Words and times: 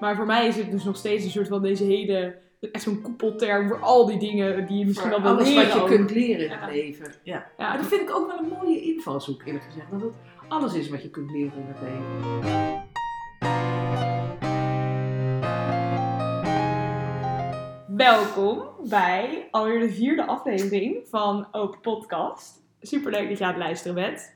Maar 0.00 0.16
voor 0.16 0.26
mij 0.26 0.46
is 0.46 0.56
het 0.56 0.70
dus 0.70 0.84
nog 0.84 0.96
steeds 0.96 1.24
een 1.24 1.30
soort 1.30 1.48
van 1.48 1.62
deze 1.62 1.84
hele, 1.84 2.38
echt 2.60 2.82
zo'n 2.84 3.00
koepelterm 3.02 3.68
voor 3.68 3.80
al 3.80 4.06
die 4.06 4.18
dingen 4.18 4.66
die 4.66 4.78
je 4.78 4.86
misschien 4.86 5.10
wel 5.10 5.22
wil 5.22 5.30
alles 5.30 5.54
wat 5.54 5.72
je 5.72 5.80
ook. 5.80 5.86
kunt 5.86 6.10
leren 6.10 6.44
in 6.44 6.50
Ja. 6.50 6.58
het 6.60 6.70
leven. 6.74 7.14
Ja. 7.22 7.46
Dat 7.76 7.86
vind 7.86 8.00
ik 8.00 8.10
ook 8.10 8.26
wel 8.26 8.38
een 8.38 8.48
mooie 8.62 8.80
invalshoek, 8.82 9.42
eerlijk 9.44 9.64
gezegd. 9.64 9.90
Dat 9.90 10.00
het 10.00 10.12
alles 10.48 10.74
is 10.74 10.88
wat 10.88 11.02
je 11.02 11.10
kunt 11.10 11.30
leren 11.30 11.52
in 11.56 11.66
het 11.66 11.80
leven. 11.80 12.88
Welkom 17.96 18.62
bij 18.88 19.48
alweer 19.50 19.80
de 19.80 19.90
vierde 19.90 20.26
aflevering 20.26 21.08
van 21.08 21.46
Open 21.52 21.80
Podcast. 21.80 22.62
Superleuk 22.80 23.28
dat 23.28 23.38
je 23.38 23.44
aan 23.44 23.50
het 23.50 23.58
luisteren 23.62 23.94
bent. 23.94 24.34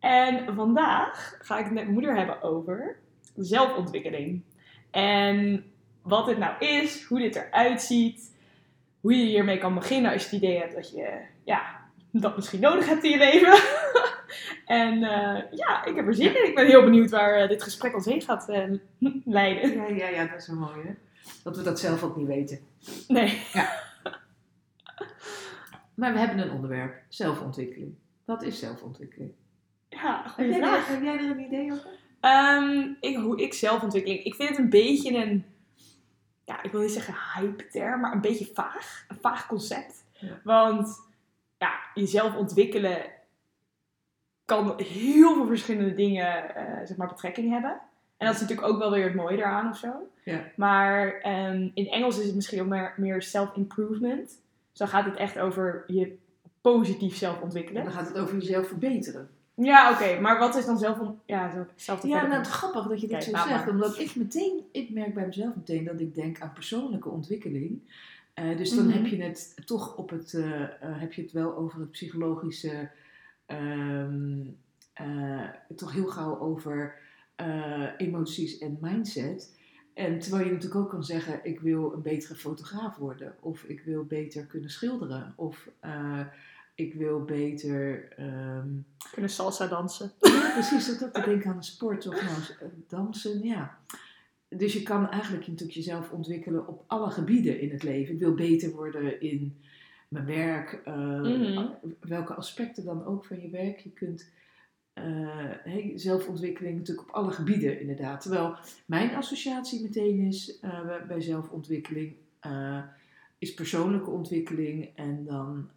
En 0.00 0.54
vandaag 0.54 1.36
ga 1.40 1.58
ik 1.58 1.64
het 1.64 1.72
met 1.72 1.82
mijn 1.82 1.94
moeder 1.94 2.16
hebben 2.16 2.42
over 2.42 2.98
zelfontwikkeling. 3.36 4.42
En 4.96 5.64
wat 6.02 6.26
dit 6.26 6.38
nou 6.38 6.58
is, 6.58 7.04
hoe 7.04 7.18
dit 7.18 7.36
eruit 7.36 7.82
ziet, 7.82 8.34
hoe 9.00 9.16
je 9.16 9.24
hiermee 9.24 9.58
kan 9.58 9.74
beginnen 9.74 10.12
als 10.12 10.22
je 10.22 10.36
het 10.36 10.44
idee 10.44 10.58
hebt 10.58 10.74
dat 10.74 10.90
je 10.90 11.18
ja, 11.44 11.80
dat 12.10 12.36
misschien 12.36 12.60
nodig 12.60 12.88
hebt 12.88 13.04
in 13.04 13.10
je 13.10 13.18
leven. 13.18 13.60
en 14.82 15.02
eh, 15.02 15.42
ja, 15.50 15.84
ik 15.84 15.96
heb 15.96 16.06
er 16.06 16.14
zin 16.14 16.36
in. 16.36 16.48
Ik 16.48 16.54
ben 16.54 16.66
heel 16.66 16.84
benieuwd 16.84 17.10
waar 17.10 17.34
eh, 17.34 17.48
dit 17.48 17.62
gesprek 17.62 17.94
ons 17.94 18.04
heen 18.04 18.22
gaat 18.22 18.48
eh, 18.48 18.70
leiden. 19.24 19.72
Ja, 19.74 19.88
ja, 19.88 20.08
ja, 20.08 20.26
dat 20.26 20.40
is 20.40 20.46
wel 20.46 20.56
mooi, 20.56 20.86
hè? 20.86 20.92
Dat 21.42 21.56
we 21.56 21.62
dat 21.62 21.80
zelf 21.80 22.02
ook 22.02 22.16
niet 22.16 22.26
weten. 22.26 22.58
Nee. 23.08 23.42
Maar 25.94 26.12
we 26.12 26.18
hebben 26.18 26.38
een 26.38 26.50
onderwerp, 26.50 27.02
zelfontwikkeling. 27.08 27.94
Wat 28.24 28.42
is 28.42 28.58
zelfontwikkeling? 28.58 29.32
Ja, 29.88 30.22
Heb 30.22 30.32
goede 30.32 30.50
jij, 30.50 30.58
vraag. 30.58 30.86
er, 30.86 30.94
heb 30.94 31.02
jij 31.02 31.14
er 31.14 31.30
een 31.30 31.40
idee 31.40 31.72
over? 31.72 31.90
Ehm, 32.26 32.92
ik, 33.00 33.16
hoe 33.16 33.42
ik 33.42 33.54
zelfontwikkeling. 33.54 34.24
Ik 34.24 34.34
vind 34.34 34.48
het 34.48 34.58
een 34.58 34.70
beetje 34.70 35.16
een. 35.16 35.44
Ja, 36.44 36.62
ik 36.62 36.72
wil 36.72 36.80
niet 36.80 36.90
zeggen 36.90 37.14
hype 37.34 37.66
term, 37.66 38.00
maar 38.00 38.12
een 38.12 38.20
beetje 38.20 38.50
vaag. 38.54 39.04
Een 39.08 39.16
vaag 39.20 39.46
concept. 39.46 40.04
Ja. 40.12 40.40
Want 40.44 41.00
ja, 41.58 41.70
jezelf 41.94 42.36
ontwikkelen 42.36 43.04
kan 44.44 44.74
heel 44.76 45.34
veel 45.34 45.46
verschillende 45.46 45.94
dingen 45.94 46.54
eh, 46.56 46.86
zeg 46.86 46.96
maar, 46.96 47.08
betrekking 47.08 47.50
hebben. 47.50 47.80
En 48.16 48.26
dat 48.26 48.34
is 48.34 48.40
natuurlijk 48.40 48.68
ook 48.68 48.78
wel 48.78 48.90
weer 48.90 49.04
het 49.04 49.14
mooie 49.14 49.36
eraan 49.36 49.70
of 49.70 49.76
zo. 49.76 49.92
Ja. 50.24 50.40
Maar 50.56 51.20
ehm, 51.20 51.68
in 51.74 51.88
Engels 51.88 52.18
is 52.18 52.26
het 52.26 52.34
misschien 52.34 52.60
ook 52.60 52.66
meer, 52.66 52.94
meer 52.96 53.22
self-improvement. 53.22 54.26
Dus 54.70 54.78
dan 54.78 54.88
gaat 54.88 55.04
het 55.04 55.16
echt 55.16 55.38
over 55.38 55.84
je 55.86 56.18
positief 56.60 57.16
zelf 57.16 57.36
En 57.36 57.42
ontwikkelen. 57.42 57.84
dan 57.84 57.92
gaat 57.92 58.08
het 58.08 58.18
over 58.18 58.38
jezelf 58.38 58.66
verbeteren. 58.68 59.30
Ja, 59.56 59.92
oké. 59.92 60.20
Maar 60.20 60.38
wat 60.38 60.56
is 60.56 60.66
dan 60.66 60.78
zelf, 60.78 60.98
ja, 61.26 61.66
zelf, 61.76 62.02
Ja, 62.02 62.22
nou, 62.22 62.32
het 62.34 62.46
is 62.46 62.52
grappig 62.52 62.86
dat 62.86 63.00
je 63.00 63.06
dit 63.06 63.24
zo 63.24 63.30
zegt. 63.30 63.48
maar. 63.48 63.68
Omdat 63.68 63.98
ik 63.98 64.16
meteen, 64.16 64.60
ik 64.72 64.90
merk 64.90 65.14
bij 65.14 65.26
mezelf 65.26 65.54
meteen 65.54 65.84
dat 65.84 66.00
ik 66.00 66.14
denk 66.14 66.40
aan 66.40 66.52
persoonlijke 66.52 67.08
ontwikkeling. 67.08 67.80
Eh, 68.34 68.56
dus 68.56 68.70
dan 68.74 68.86
Mhm. 68.86 68.96
heb 68.96 69.06
je 69.06 69.22
het 69.22 69.56
toch 69.64 69.96
op 69.96 70.10
het, 70.10 70.34
eh, 70.34 70.62
eh, 70.62 70.68
heb 70.80 71.12
je 71.12 71.22
het 71.22 71.32
wel 71.32 71.56
over 71.56 71.80
het 71.80 71.90
psychologische, 71.90 72.90
ehm, 73.46 74.40
eh, 74.92 75.48
toch 75.76 75.92
heel 75.92 76.06
gauw 76.06 76.38
over 76.38 77.04
eh, 77.36 77.84
emoties 77.96 78.58
en 78.58 78.78
mindset. 78.80 79.54
En 79.94 80.18
terwijl 80.18 80.44
je 80.44 80.52
natuurlijk 80.52 80.80
ook 80.80 80.90
kan 80.90 81.04
zeggen, 81.04 81.40
ik 81.42 81.60
wil 81.60 81.92
een 81.92 82.02
betere 82.02 82.34
fotograaf 82.34 82.96
worden. 82.96 83.34
Of 83.40 83.62
ik 83.62 83.80
wil 83.80 84.04
beter 84.04 84.44
kunnen 84.46 84.70
schilderen. 84.70 85.32
Of 85.36 85.68
eh, 85.80 86.20
ik 86.76 86.94
wil 86.94 87.24
beter... 87.24 88.08
ehm, 88.16 88.68
Kunnen 89.12 89.30
salsa 89.30 89.66
dansen. 89.66 90.12
ja, 90.20 90.50
precies. 90.52 90.86
Dat 90.98 91.04
ook 91.04 91.14
te 91.24 91.30
denken 91.30 91.50
aan 91.52 91.64
sport 91.64 92.06
of 92.06 92.14
nou, 92.22 92.36
eh, 92.60 92.78
dansen. 92.88 93.42
Ja. 93.42 93.78
Dus 94.48 94.72
je 94.72 94.82
kan 94.82 95.10
eigenlijk 95.10 95.46
natuurlijk 95.48 95.76
jezelf 95.76 96.10
ontwikkelen 96.10 96.68
op 96.68 96.84
alle 96.86 97.10
gebieden 97.10 97.60
in 97.60 97.70
het 97.70 97.82
leven. 97.82 98.14
Ik 98.14 98.20
wil 98.20 98.34
beter 98.34 98.70
worden 98.70 99.20
in 99.20 99.56
mijn 100.08 100.26
werk. 100.26 100.80
eh, 100.84 101.20
Mhm. 101.20 101.66
Welke 102.00 102.34
aspecten 102.34 102.84
dan 102.84 103.04
ook 103.04 103.24
van 103.24 103.40
je 103.40 103.50
werk. 103.50 103.78
Je 103.78 103.90
kunt 103.90 104.30
eh, 104.92 105.04
hey, 105.62 105.92
zelfontwikkeling 105.94 106.78
natuurlijk 106.78 107.08
op 107.08 107.14
alle 107.14 107.30
gebieden 107.30 107.80
inderdaad. 107.80 108.20
Terwijl 108.20 108.56
mijn 108.86 109.14
associatie 109.14 109.82
meteen 109.82 110.18
is 110.18 110.58
eh, 110.60 110.80
bij- 111.08 111.20
zelfontwikkeling... 111.20 112.14
is 113.38 113.54
persoonlijke 113.54 114.10
ontwikkeling 114.10 114.90
en 114.94 115.24
dan 115.24 115.70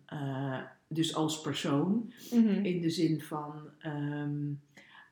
dus 0.92 1.16
als 1.16 1.42
persoon 1.42 2.14
Mhm. 2.32 2.66
in 2.66 2.82
de 2.82 2.90
zin 2.90 3.22
van 3.22 3.54
ehm, 3.80 4.38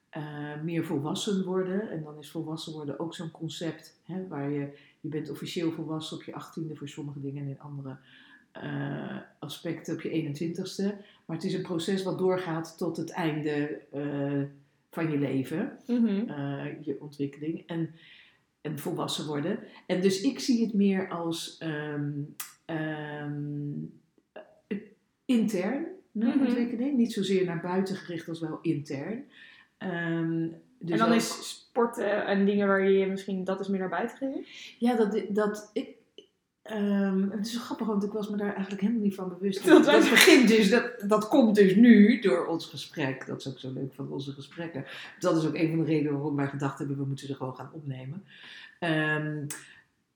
eh, 0.09 0.61
meer 0.63 0.85
volwassen 0.85 1.43
worden. 1.45 1.89
En 1.91 2.03
dan 2.03 2.17
is 2.19 2.29
volwassen 2.31 2.73
worden 2.73 2.99
ook 2.99 3.13
zo'n 3.15 3.31
concept 3.31 3.99
hè, 4.03 4.27
waar 4.27 4.49
je, 4.51 4.77
je 5.01 5.09
bent 5.09 5.29
officieel 5.29 5.71
volwassen 5.71 6.17
op 6.17 6.23
je 6.23 6.31
18e 6.33 6.75
voor 6.75 6.87
sommige 6.89 7.21
dingen 7.21 7.43
en 7.43 7.49
in 7.49 7.59
andere 7.59 7.97
eh, 8.51 9.17
aspecten 9.39 9.93
op 9.93 10.01
je 10.01 10.09
21ste. 10.09 10.83
Maar 11.25 11.35
het 11.35 11.45
is 11.45 11.53
een 11.53 11.61
proces 11.61 12.03
wat 12.03 12.17
doorgaat 12.17 12.77
tot 12.77 12.97
het 12.97 13.09
einde 13.09 13.81
eh, 13.91 14.41
van 14.91 15.11
je 15.11 15.17
leven, 15.19 15.77
Mhm. 15.87 16.09
je 16.81 16.97
ontwikkeling 16.99 17.63
en, 17.67 17.89
en 18.61 18.79
volwassen 18.79 19.25
worden. 19.27 19.59
En 19.87 20.01
dus 20.01 20.21
ik 20.21 20.39
zie 20.39 20.65
het 20.65 20.73
meer 20.73 21.09
als 21.09 21.57
ehm, 21.57 22.11
ehm, 22.65 22.75
eh, 22.75 23.25
intern 25.53 25.85
hè, 26.19 26.27
Mhm. 26.27 26.39
ontwikkeling. 26.39 26.97
Niet 26.97 27.13
zozeer 27.13 27.45
naar 27.45 27.59
buiten 27.61 27.95
gericht 27.95 28.29
als 28.29 28.39
wel 28.39 28.59
intern. 28.61 29.23
Ehm, 29.77 30.47
dus 30.79 30.91
en 30.91 30.97
dan 30.97 31.07
ook- 31.09 31.15
is 31.15 31.49
sporten 31.49 32.25
en 32.25 32.45
dingen 32.45 32.67
waar 32.67 32.89
je 32.89 33.05
misschien, 33.07 33.43
dat 33.43 33.59
is 33.59 33.67
meer 33.67 33.79
naar 33.79 33.89
buiten 33.89 34.17
gericht. 34.17 34.49
Ja, 34.79 34.95
dat, 34.95 35.21
dat 35.29 35.69
ik. 35.73 35.95
ehm, 36.61 37.29
het 37.29 37.45
is 37.45 37.53
zo 37.53 37.59
grappig, 37.59 37.87
want 37.87 38.03
ik 38.03 38.11
was 38.11 38.29
me 38.29 38.37
daar 38.37 38.53
eigenlijk 38.53 38.81
helemaal 38.81 39.01
niet 39.03 39.15
van 39.15 39.29
bewust. 39.29 39.65
Dat 39.65 39.85
begint 40.09 40.47
dus, 40.47 40.69
dat, 40.69 41.03
dat 41.07 41.27
komt 41.27 41.55
dus 41.55 41.75
nu 41.75 42.19
door 42.19 42.45
ons 42.45 42.65
gesprek. 42.65 43.25
Dat 43.27 43.39
is 43.39 43.47
ook 43.47 43.59
zo 43.59 43.73
leuk 43.73 43.93
van 43.93 44.11
onze 44.11 44.31
gesprekken. 44.31 44.85
Dat 45.19 45.37
is 45.37 45.45
ook 45.47 45.55
een 45.55 45.69
van 45.69 45.79
de 45.79 45.85
redenen 45.85 46.13
waarom 46.13 46.35
wij 46.35 46.47
gedacht 46.47 46.77
hebben, 46.79 46.97
we 46.97 47.05
moeten 47.05 47.27
ze 47.27 47.35
gewoon 47.35 47.55
gaan 47.55 47.69
opnemen. 47.73 48.23
Ehm, 48.79 49.45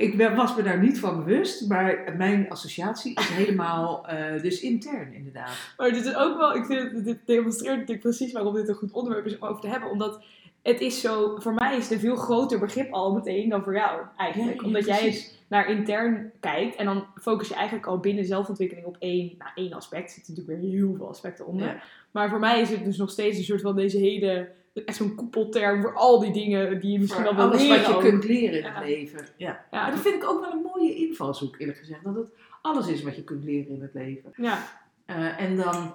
ik 0.02 0.18
ben- 0.18 0.36
was 0.36 0.56
me 0.56 0.64
daar 0.64 0.80
niet 0.80 1.00
van 1.00 1.24
bewust, 1.26 1.68
maar 1.68 2.14
mijn 2.18 2.50
associatie 2.50 3.16
is 3.16 3.30
helemaal 3.30 4.08
eh, 4.08 4.42
dus 4.42 4.62
intern 4.62 5.14
inderdaad. 5.14 5.74
Maar 5.78 5.92
dit 5.92 6.06
is 6.06 6.16
ook 6.16 6.38
wel, 6.38 6.56
ik 6.56 6.66
vind 6.66 7.06
dit 7.06 7.20
demonstreert 7.26 7.76
natuurlijk 7.76 8.02
precies 8.02 8.32
waarom 8.32 8.54
dit 8.54 8.68
een 8.68 8.76
goed 8.76 8.92
onderwerp 8.92 9.26
is 9.26 9.40
om 9.40 9.48
over 9.48 9.62
te 9.62 9.68
hebben. 9.68 9.90
Omdat 9.90 10.24
het 10.62 10.82
is 10.82 11.02
zo, 11.02 11.36
voor 11.40 11.54
mij 11.54 11.78
is 11.78 11.84
het 11.84 11.92
een 11.94 12.00
veel 12.00 12.16
groter 12.16 12.60
begrip 12.60 12.92
al 12.92 13.14
meteen 13.14 13.50
dan 13.50 13.64
voor 13.64 13.74
jou 13.74 14.02
eigenlijk. 14.18 14.56
Ja, 14.56 14.62
ja, 14.62 14.68
Omdat 14.68 14.86
jij 14.86 15.00
precies. 15.00 15.40
naar 15.48 15.70
intern 15.70 16.32
kijkt 16.40 16.76
en 16.76 16.86
dan 16.86 17.06
focus 17.22 17.48
je 17.48 17.56
eigenlijk 17.56 17.88
al 17.88 17.98
binnen 18.00 18.26
zelfontwikkeling 18.26 18.88
op 18.88 18.96
één, 19.00 19.36
nou, 19.38 19.52
één 19.56 19.74
aspect. 19.74 20.04
Er 20.04 20.14
zitten 20.14 20.34
natuurlijk 20.34 20.62
weer 20.62 20.72
heel 20.80 20.94
veel 20.96 21.10
aspecten 21.10 21.46
onder. 21.46 21.68
Ja. 21.68 21.82
Maar 22.12 22.30
voor 22.30 22.40
mij 22.40 22.62
is 22.62 22.70
het 22.70 22.84
dus 22.84 22.98
nog 22.98 23.10
steeds 23.10 23.38
een 23.38 23.44
soort 23.44 23.62
van 23.62 23.76
deze 23.76 23.98
hele, 23.98 24.50
echt 24.74 24.98
zo'n 24.98 25.16
koepelterm 25.16 25.82
voor 25.82 25.94
al 25.96 26.20
die 26.20 26.32
dingen 26.32 26.80
die 26.80 26.92
je 26.92 27.00
misschien 27.00 27.24
wel 27.24 27.36
wil 27.36 27.44
Alles 27.46 27.62
leren. 27.62 27.78
wat 27.78 27.86
je 27.88 27.94
ook. 27.94 28.02
kunt 28.02 28.24
leren 28.24 28.58
in 28.58 28.64
Ja. 28.64 28.74
het 28.74 28.88
leven. 28.88 29.28
Ja. 29.38 29.66
Ja, 29.72 29.82
Maar 29.82 29.92
dat 29.92 30.00
vind 30.00 30.16
ik 30.24 30.30
ook 30.30 30.40
wel 30.42 30.52
een 30.52 30.62
mooie 30.76 30.96
invalshoek, 30.96 31.60
eerlijk 31.60 31.78
gezegd. 31.78 32.04
Dat 32.04 32.16
het 32.16 32.30
alles 32.62 32.88
is 32.88 33.04
wat 33.04 33.16
je 33.16 33.24
kunt 33.24 33.44
leren 33.44 33.70
in 33.76 33.82
het 33.82 33.94
leven. 33.94 34.32
ja. 34.38 34.80
Eh, 35.06 35.42
en 35.42 35.56
dan, 35.56 35.94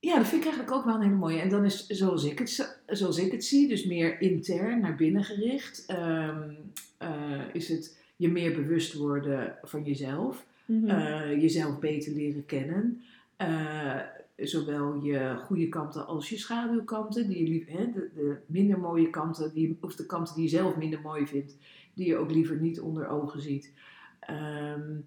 ja, 0.00 0.16
dat 0.16 0.26
vind 0.26 0.44
ik 0.44 0.48
eigenlijk 0.48 0.72
ook 0.72 0.84
wel 0.84 0.94
een 0.94 1.02
hele 1.02 1.14
mooie. 1.14 1.40
En 1.40 1.48
dan 1.48 1.64
is 1.64 1.86
zoals 1.86 2.24
ik 2.24 2.38
het, 2.38 2.78
zoals 2.86 3.18
ik 3.18 3.32
het 3.32 3.44
zie, 3.44 3.68
dus 3.68 3.84
meer 3.84 4.20
intern 4.20 4.80
naar 4.80 4.94
binnen 4.94 5.24
gericht, 5.24 5.84
ehm, 5.86 6.50
eh, 6.98 7.40
is 7.52 7.68
het 7.68 7.98
je 8.16 8.28
meer 8.28 8.54
bewust 8.54 8.94
worden 8.94 9.56
van 9.62 9.82
jezelf, 9.84 10.46
Mhm. 10.64 10.88
eh, 10.90 11.40
jezelf 11.42 11.78
beter 11.78 12.12
leren 12.12 12.46
kennen. 12.46 13.02
Eh, 13.36 13.96
zowel 14.42 14.94
je 15.04 15.36
goede 15.44 15.68
kanten 15.68 16.06
als 16.06 16.28
je 16.28 16.38
schaduwkanten, 16.38 17.28
die 17.28 17.52
je 17.52 17.64
hè, 17.66 17.92
de, 17.92 18.10
de 18.14 18.36
minder 18.46 18.78
mooie 18.78 19.10
kanten, 19.10 19.52
die, 19.52 19.78
of 19.80 19.96
de 19.96 20.06
kanten 20.06 20.34
die 20.34 20.44
je 20.44 20.50
zelf 20.50 20.76
minder 20.76 21.00
mooi 21.00 21.26
vindt, 21.26 21.56
die 21.94 22.06
je 22.06 22.16
ook 22.16 22.30
liever 22.30 22.56
niet 22.60 22.80
onder 22.80 23.08
ogen 23.08 23.40
ziet. 23.40 23.72
Ehm, 24.20 24.98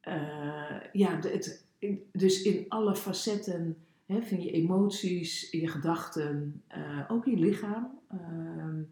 eh, 0.00 0.80
ja, 0.92 1.18
het, 1.20 1.66
dus 2.12 2.42
in 2.42 2.64
alle 2.68 2.96
facetten 2.96 3.76
hè, 4.06 4.22
van 4.22 4.42
je 4.42 4.50
emoties, 4.50 5.50
je 5.50 5.68
gedachten, 5.68 6.62
eh, 6.66 7.00
ook 7.08 7.24
je 7.24 7.36
lichaam. 7.36 7.98
ehm, 8.08 8.82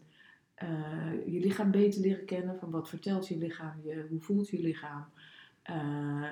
eh, 0.53 1.33
je 1.33 1.39
lichaam 1.39 1.71
beter 1.71 2.01
leren 2.01 2.25
kennen. 2.25 2.59
Van 2.59 2.71
wat 2.71 2.89
vertelt 2.89 3.27
je 3.27 3.37
lichaam? 3.37 3.81
Hoe 4.09 4.21
voelt 4.21 4.49
je 4.49 4.59
lichaam? 4.61 5.05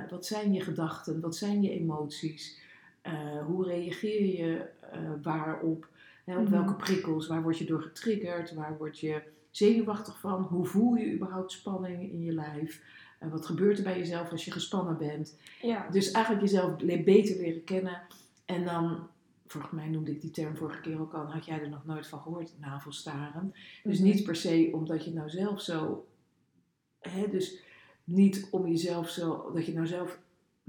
Wat 0.10 0.26
zijn 0.26 0.54
je 0.54 0.62
gedachten? 0.62 1.22
Wat 1.22 1.36
zijn 1.36 1.62
je 1.62 1.70
emoties? 1.70 2.60
Eh, 3.02 3.46
hoe 3.46 3.66
reageer 3.66 4.26
je 4.26 4.58
eh, 4.92 5.00
waarop? 5.22 5.88
Hè, 6.26 6.38
op 6.38 6.44
Mhm. 6.44 6.52
welke 6.52 6.76
prikkels? 6.76 7.28
Waar 7.28 7.42
word 7.44 7.58
je 7.58 7.66
door 7.66 7.82
getriggerd? 7.82 8.54
Waar 8.54 8.78
word 8.78 9.00
je 9.00 9.22
zenuwachtig 9.50 10.20
van? 10.20 10.42
Hoe 10.42 10.66
voel 10.66 10.96
je 10.96 11.14
überhaupt 11.14 11.52
spanning 11.52 12.12
in 12.12 12.22
je 12.24 12.32
lijf? 12.32 12.84
Eh, 13.20 13.30
wat 13.32 13.46
gebeurt 13.46 13.78
er 13.78 13.84
bij 13.84 13.98
jezelf 13.98 14.32
als 14.32 14.46
je 14.46 14.52
gespannen 14.52 14.98
bent? 14.98 15.38
ja. 15.62 15.90
Dus 15.90 16.12
eigenlijk 16.12 16.46
jezelf 16.46 16.76
beter 17.04 17.36
leren 17.38 17.64
kennen. 17.64 18.02
En 18.46 18.64
dan 18.66 19.08
volgens 19.48 19.74
mij 19.74 19.88
noemde 19.88 20.12
ik 20.12 20.22
die 20.22 20.32
term 20.32 20.56
vorige 20.58 20.82
keer 20.82 21.00
ook 21.02 21.14
al, 21.14 21.26
had 21.32 21.46
jij 21.46 21.62
er 21.62 21.70
nog 21.70 21.86
nooit 21.86 22.08
van 22.08 22.20
gehoord, 22.20 22.54
navelstaren. 22.60 23.54
Dus 23.84 23.98
Mhm. 24.00 24.08
niet 24.08 24.24
per 24.24 24.36
se 24.36 24.70
omdat 24.74 25.06
je 25.06 25.14
nou 25.14 25.30
zelf 25.30 25.62
zo, 25.62 26.06
hè, 27.00 27.28
dus 27.30 27.64
niet 28.04 28.48
om 28.52 28.68
jezelf 28.68 29.10
zo, 29.10 29.52
dat 29.54 29.66
je 29.66 29.74
nou 29.74 29.88
zelf 29.88 30.20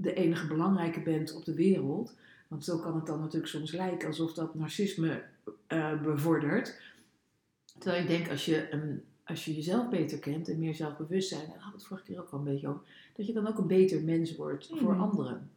de 0.03 0.13
enige 0.13 0.47
belangrijke 0.47 1.01
bent 1.01 1.35
op 1.35 1.45
de 1.45 1.53
wereld. 1.53 2.15
Want 2.47 2.63
zo 2.65 2.77
kan 2.77 2.95
het 2.95 3.05
dan 3.05 3.19
natuurlijk 3.19 3.51
soms 3.51 3.71
lijken 3.71 4.07
alsof 4.07 4.33
dat 4.33 4.55
narcisme 4.55 5.23
eh, 5.67 6.01
bevordert. 6.01 6.81
Terwijl 7.77 8.01
ik 8.01 8.07
denk, 8.07 8.29
als 8.29 8.45
je, 8.45 8.67
als 9.25 9.45
je 9.45 9.55
jezelf 9.55 9.89
beter 9.89 10.19
kent 10.19 10.49
en 10.49 10.59
meer 10.59 10.75
zelfbewustzijn, 10.75 11.41
en 11.41 11.47
daar 11.47 11.57
hadden 11.59 11.79
het 11.79 11.87
vorige 11.87 12.05
keer 12.05 12.19
ook 12.21 12.29
al 12.29 12.37
een 12.37 12.43
beetje 12.43 12.67
over, 12.67 12.81
dat 13.15 13.25
je 13.27 13.33
dan 13.33 13.47
ook 13.47 13.57
een 13.57 13.67
beter 13.67 14.03
mens 14.03 14.35
wordt 14.35 14.67
voor 14.75 14.93
Mhm. 14.93 15.01
anderen. 15.01 15.51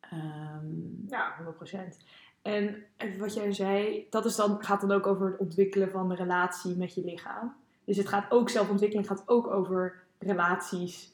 Ehm, 0.00 0.66
Ja, 1.08 1.34
100%. 1.36 1.96
En 2.42 2.82
wat 3.18 3.34
jij 3.34 3.52
zei, 3.52 4.06
dat 4.10 4.24
is 4.24 4.36
dan, 4.36 4.64
gaat 4.64 4.80
dan 4.80 4.92
ook 4.92 5.06
over 5.06 5.26
het 5.30 5.38
ontwikkelen 5.38 5.90
van 5.90 6.08
de 6.08 6.14
relatie 6.14 6.76
met 6.76 6.94
je 6.94 7.04
lichaam. 7.04 7.54
Dus 7.84 7.96
het 7.96 8.08
gaat 8.08 8.30
ook, 8.30 8.48
zelfontwikkeling 8.50 9.06
gaat 9.08 9.22
ook 9.26 9.46
over 9.46 10.02
relaties 10.18 11.12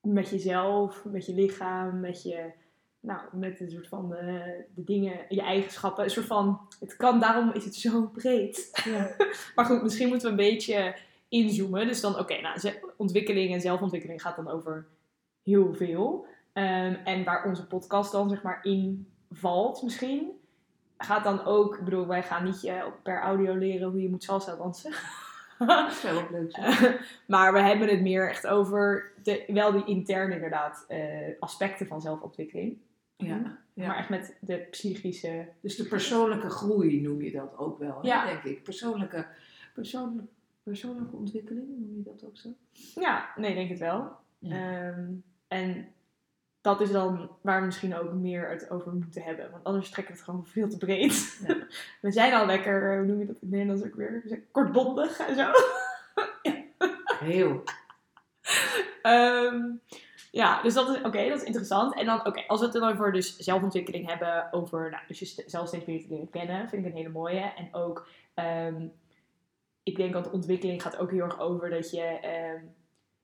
met 0.00 0.28
jezelf, 0.28 1.04
met 1.04 1.26
je 1.26 1.34
lichaam, 1.34 2.00
met 2.00 2.22
je, 2.22 2.52
nou, 3.00 3.20
met 3.32 3.60
een 3.60 3.70
soort 3.70 3.88
van 3.88 4.08
de, 4.08 4.64
de 4.74 4.84
dingen, 4.84 5.20
je 5.28 5.42
eigenschappen. 5.42 6.04
Een 6.04 6.10
soort 6.10 6.26
van, 6.26 6.60
het 6.80 6.96
kan, 6.96 7.20
daarom 7.20 7.52
is 7.52 7.64
het 7.64 7.74
zo 7.74 8.06
breed. 8.06 8.80
ja. 8.84 9.16
Maar 9.54 9.64
goed, 9.64 9.82
misschien 9.82 10.08
moeten 10.08 10.26
we 10.26 10.42
een 10.42 10.48
beetje 10.50 10.96
inzoomen. 11.28 11.86
Dus 11.86 12.00
dan, 12.00 12.18
oké, 12.18 12.40
nou, 12.40 12.60
ontwikkeling 12.96 13.52
en 13.52 13.60
zelfontwikkeling 13.60 14.22
gaat 14.22 14.36
dan 14.36 14.48
over 14.48 14.86
heel 15.42 15.74
veel. 15.74 16.26
Ehm, 16.52 16.94
en 17.04 17.24
waar 17.24 17.44
onze 17.44 17.66
podcast 17.66 18.12
dan, 18.12 18.28
zeg 18.28 18.42
maar, 18.42 18.58
in 18.62 19.08
valt 19.30 19.82
misschien, 19.82 20.30
gaat 20.98 21.24
dan 21.24 21.44
ook, 21.44 21.76
ik 21.76 21.84
bedoel, 21.84 22.06
wij 22.06 22.22
gaan 22.22 22.44
niet 22.44 22.60
je 22.60 22.92
per 23.02 23.20
audio 23.20 23.54
leren 23.54 23.90
hoe 23.90 24.02
je 24.02 24.10
moet 24.10 24.22
salsa 24.22 24.56
dansen. 24.56 24.92
Dat 25.66 25.90
is 25.90 26.02
wel 26.02 26.26
leuk. 26.30 26.56
maar 27.26 27.52
we 27.52 27.60
hebben 27.60 27.88
het 27.88 28.00
meer 28.00 28.28
echt 28.28 28.46
over 28.46 29.12
de, 29.22 29.44
wel 29.46 29.72
die 29.72 29.84
interne, 29.84 30.34
inderdaad, 30.34 30.84
eh, 30.88 31.00
aspecten 31.40 31.86
van 31.86 32.00
zelfontwikkeling. 32.00 32.76
Ja, 33.16 33.58
ja. 33.74 33.86
Maar 33.86 33.96
echt 33.96 34.08
met 34.08 34.36
de 34.40 34.56
psychische... 34.70 35.48
Dus 35.60 35.76
de 35.76 35.84
persoonlijke 35.84 36.50
groei 36.50 37.00
noem 37.00 37.22
je 37.22 37.30
dat 37.30 37.56
ook 37.56 37.78
wel, 37.78 37.98
Ja. 38.06 38.26
denk 38.26 38.42
ik. 38.42 38.62
Persoonlijke, 38.62 39.26
persoonlijke, 39.74 40.30
persoonlijke 40.62 41.16
ontwikkeling, 41.16 41.66
noem 41.68 41.96
je 41.96 42.02
dat 42.02 42.24
ook 42.24 42.36
zo? 42.36 42.48
Ja, 42.94 43.28
nee, 43.36 43.54
denk 43.54 43.68
het 43.68 43.78
wel. 43.78 44.16
Ehm, 44.42 45.04
en 45.48 45.88
dat 46.60 46.80
is 46.80 46.90
dan 46.90 47.30
waar 47.40 47.60
we 47.60 47.66
misschien 47.66 47.96
ook 47.96 48.12
meer 48.12 48.48
het 48.50 48.70
over 48.70 48.92
moeten 48.92 49.22
hebben. 49.22 49.50
Want 49.50 49.64
anders 49.64 49.90
trekken 49.90 50.14
we 50.14 50.20
het 50.20 50.28
gewoon 50.28 50.46
veel 50.46 50.68
te 50.68 50.78
breed. 50.78 51.44
Ja. 51.46 51.56
we 52.00 52.12
zijn 52.12 52.34
al 52.34 52.46
lekker, 52.46 52.96
hoe 52.96 53.06
noem 53.06 53.18
je 53.18 53.26
dat 53.26 53.34
in 53.34 53.40
het 53.40 53.50
Nederlands 53.50 53.84
ook 53.84 53.94
weer? 53.94 54.42
Kortbondig 54.50 55.18
en 55.18 55.36
zo. 55.36 55.50
Heel. 57.24 57.62
Ehm, 59.02 59.64
ja, 60.30 60.62
dus 60.62 60.74
dat 60.74 60.88
is, 60.88 60.96
oké, 60.96 61.28
dat 61.28 61.40
is 61.40 61.44
interessant. 61.46 61.94
En 61.94 62.06
dan, 62.06 62.26
oké, 62.26 62.44
als 62.46 62.60
we 62.60 62.66
het 62.66 62.74
dan 62.74 62.90
over 62.92 63.12
dus 63.12 63.36
zelfontwikkeling 63.36 64.06
hebben, 64.06 64.52
over 64.52 64.90
nou, 64.90 65.02
dus 65.08 65.18
je 65.18 65.24
st- 65.24 65.44
zelf 65.46 65.68
steeds 65.68 65.84
beter 65.84 66.06
te 66.08 66.12
leren 66.14 66.30
kennen, 66.30 66.68
vind 66.68 66.84
ik 66.84 66.90
een 66.90 66.96
hele 66.96 67.08
mooie. 67.08 67.52
En 67.56 67.68
ook, 67.72 68.06
ehm, 68.34 68.86
ik 69.82 69.96
denk 69.96 70.12
dat 70.12 70.24
de 70.24 70.30
ontwikkeling 70.32 70.82
gaat 70.82 70.96
ook 70.96 71.10
heel 71.10 71.24
erg 71.24 71.40
over 71.40 71.70
dat 71.70 71.90
je 71.90 72.02
ehm, 72.02 72.60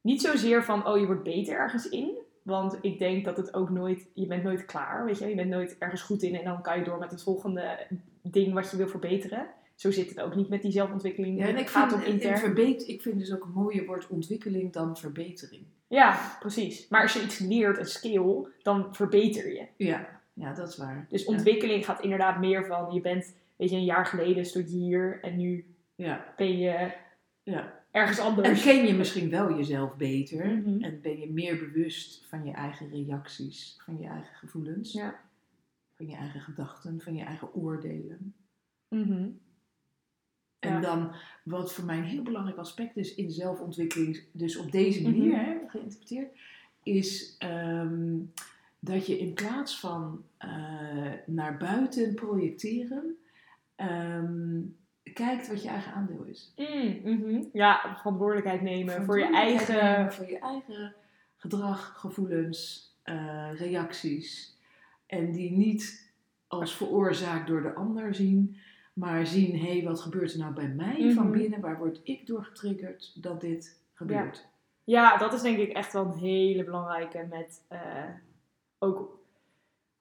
niet 0.00 0.20
zozeer 0.20 0.64
van, 0.64 0.86
oh, 0.86 0.98
je 0.98 1.06
wordt 1.06 1.22
beter 1.22 1.54
ergens 1.54 1.88
in. 1.88 2.19
Want 2.44 2.79
ik 2.81 2.99
denk 2.99 3.25
dat 3.25 3.37
het 3.37 3.55
ook 3.55 3.70
nooit, 3.70 4.08
je 4.14 4.26
bent 4.26 4.43
nooit 4.43 4.64
klaar, 4.64 5.05
weet 5.05 5.19
je. 5.19 5.29
Je 5.29 5.35
bent 5.35 5.50
nooit 5.50 5.79
ergens 5.79 6.02
goed 6.02 6.23
in 6.23 6.35
en 6.35 6.44
dan 6.44 6.62
kan 6.62 6.79
je 6.79 6.85
door 6.85 6.99
met 6.99 7.11
het 7.11 7.23
volgende 7.23 7.87
ding 8.23 8.52
wat 8.52 8.70
je 8.70 8.76
wil 8.76 8.88
verbeteren. 8.88 9.46
Zo 9.75 9.91
zit 9.91 10.08
het 10.08 10.20
ook 10.20 10.35
niet 10.35 10.49
met 10.49 10.62
die 10.62 10.73
zelfontwikkeling. 10.73 11.38
Ja, 11.38 11.46
en 11.46 11.56
ik 11.56 11.69
gaat 11.69 11.93
vind, 11.93 12.05
intern. 12.05 12.38
verbeet, 12.38 12.88
ik 12.88 13.02
vind 13.02 13.19
dus 13.19 13.35
ook 13.35 13.44
een 13.44 13.52
mooier 13.52 13.87
woord 13.87 14.08
ontwikkeling 14.08 14.73
dan 14.73 14.96
verbetering. 14.96 15.64
Ja, 15.88 16.37
precies. 16.41 16.88
Maar 16.88 17.02
als 17.02 17.12
je 17.12 17.23
iets 17.23 17.38
leert, 17.38 17.79
een 17.79 17.87
skill, 17.87 18.46
dan 18.62 18.94
verbeter 18.94 19.52
je. 19.55 19.67
Ja, 19.76 20.20
ja 20.32 20.52
dat 20.52 20.69
is 20.69 20.76
waar. 20.76 21.06
Dus 21.08 21.25
ontwikkeling 21.25 21.85
gaat 21.85 22.02
inderdaad 22.02 22.41
meer 22.41 22.67
van, 22.67 22.94
je 22.94 23.00
bent, 23.00 23.35
weet 23.56 23.70
je, 23.70 23.76
een 23.76 23.85
jaar 23.85 24.06
geleden 24.06 24.44
stond 24.44 24.70
je 24.70 24.76
hier 24.76 25.19
en 25.23 25.37
nu 25.37 25.75
Ja, 25.94 26.35
ben 26.37 26.58
je 26.58 26.93
ja. 27.43 27.83
Ergens 27.94 28.19
En 28.19 28.25
anders. 28.25 28.62
ken 28.62 28.87
je 28.87 28.94
misschien 28.94 29.31
wel 29.31 29.56
jezelf 29.56 29.96
beter 29.96 30.46
Mhm. 30.46 30.82
en 30.82 31.00
ben 31.00 31.19
je 31.20 31.31
meer 31.31 31.58
bewust 31.58 32.25
van 32.29 32.44
je 32.44 32.52
eigen 32.52 32.88
reacties, 32.88 33.76
van 33.85 33.99
je 33.99 34.06
eigen 34.06 34.35
gevoelens, 34.37 34.93
Ja. 34.93 35.20
van 35.96 36.06
je 36.08 36.17
eigen 36.17 36.41
gedachten, 36.41 37.00
van 37.00 37.14
je 37.17 37.25
eigen 37.25 37.55
oordelen. 37.55 38.35
Mhm. 38.88 39.29
En 40.58 40.73
Ja. 40.73 40.81
dan, 40.81 41.12
wat 41.43 41.73
voor 41.73 41.85
mij 41.85 41.96
een 41.99 42.05
heel 42.05 42.23
belangrijk 42.23 42.58
aspect 42.58 42.96
is 42.96 43.14
in 43.14 43.25
Mhm. 43.25 43.32
zelfontwikkeling, 43.35 44.23
dus 44.32 44.56
op 44.56 44.73
deze 44.73 45.02
manier 45.02 45.37
hè, 45.44 45.55
geïnterpreteerd, 45.69 46.29
is 46.82 47.35
ehm, 47.38 48.17
dat 48.79 49.06
je 49.06 49.19
in 49.19 49.35
plaats 49.35 49.81
van 49.81 50.25
eh, 50.37 51.12
naar 51.26 51.56
buiten 51.56 52.14
projecteren, 52.14 53.17
ehm, 53.75 54.61
kijkt 55.12 55.49
wat 55.49 55.62
je 55.62 55.69
eigen 55.69 55.93
aandeel 55.93 56.25
is. 56.25 56.53
Mm, 56.56 57.01
mhm. 57.05 57.43
Ja, 57.53 57.97
verantwoordelijkheid 57.97 58.62
nemen 58.62 59.05
voor 59.05 59.19
je 59.19 59.33
eigen... 59.33 59.95
nemen 59.97 60.12
Voor 60.12 60.31
je 60.31 60.39
eigen 60.39 60.95
gedrag, 61.37 61.95
gevoelens, 61.97 62.93
eh, 63.03 63.51
reacties. 63.55 64.59
En 65.06 65.33
die 65.33 65.51
niet 65.51 66.12
als 66.47 66.77
veroorzaakt 66.77 67.47
door 67.47 67.62
de 67.62 67.75
ander 67.75 68.15
zien, 68.15 68.56
maar 68.93 69.27
zien, 69.27 69.59
hé, 69.59 69.73
hey, 69.73 69.83
wat 69.85 70.01
gebeurt 70.01 70.33
er 70.33 70.39
nou 70.39 70.55
bij 70.55 70.69
mij 70.69 71.12
van 71.15 71.29
Mhm. 71.29 71.39
binnen? 71.39 71.61
Waar 71.61 71.79
word 71.79 72.01
ik 72.03 72.27
door 72.27 72.45
getriggerd 72.45 73.23
dat 73.23 73.41
dit 73.41 73.81
gebeurt? 73.95 74.47
Ja, 74.85 75.17
dat 75.17 75.33
is 75.33 75.43
denk 75.43 75.59
ik 75.59 75.73
echt 75.73 75.93
wel 75.93 76.05
een 76.05 76.19
hele 76.19 76.65
belangrijke 76.65 77.27
met 77.31 77.65
eh, 77.69 78.09
ook 78.79 79.19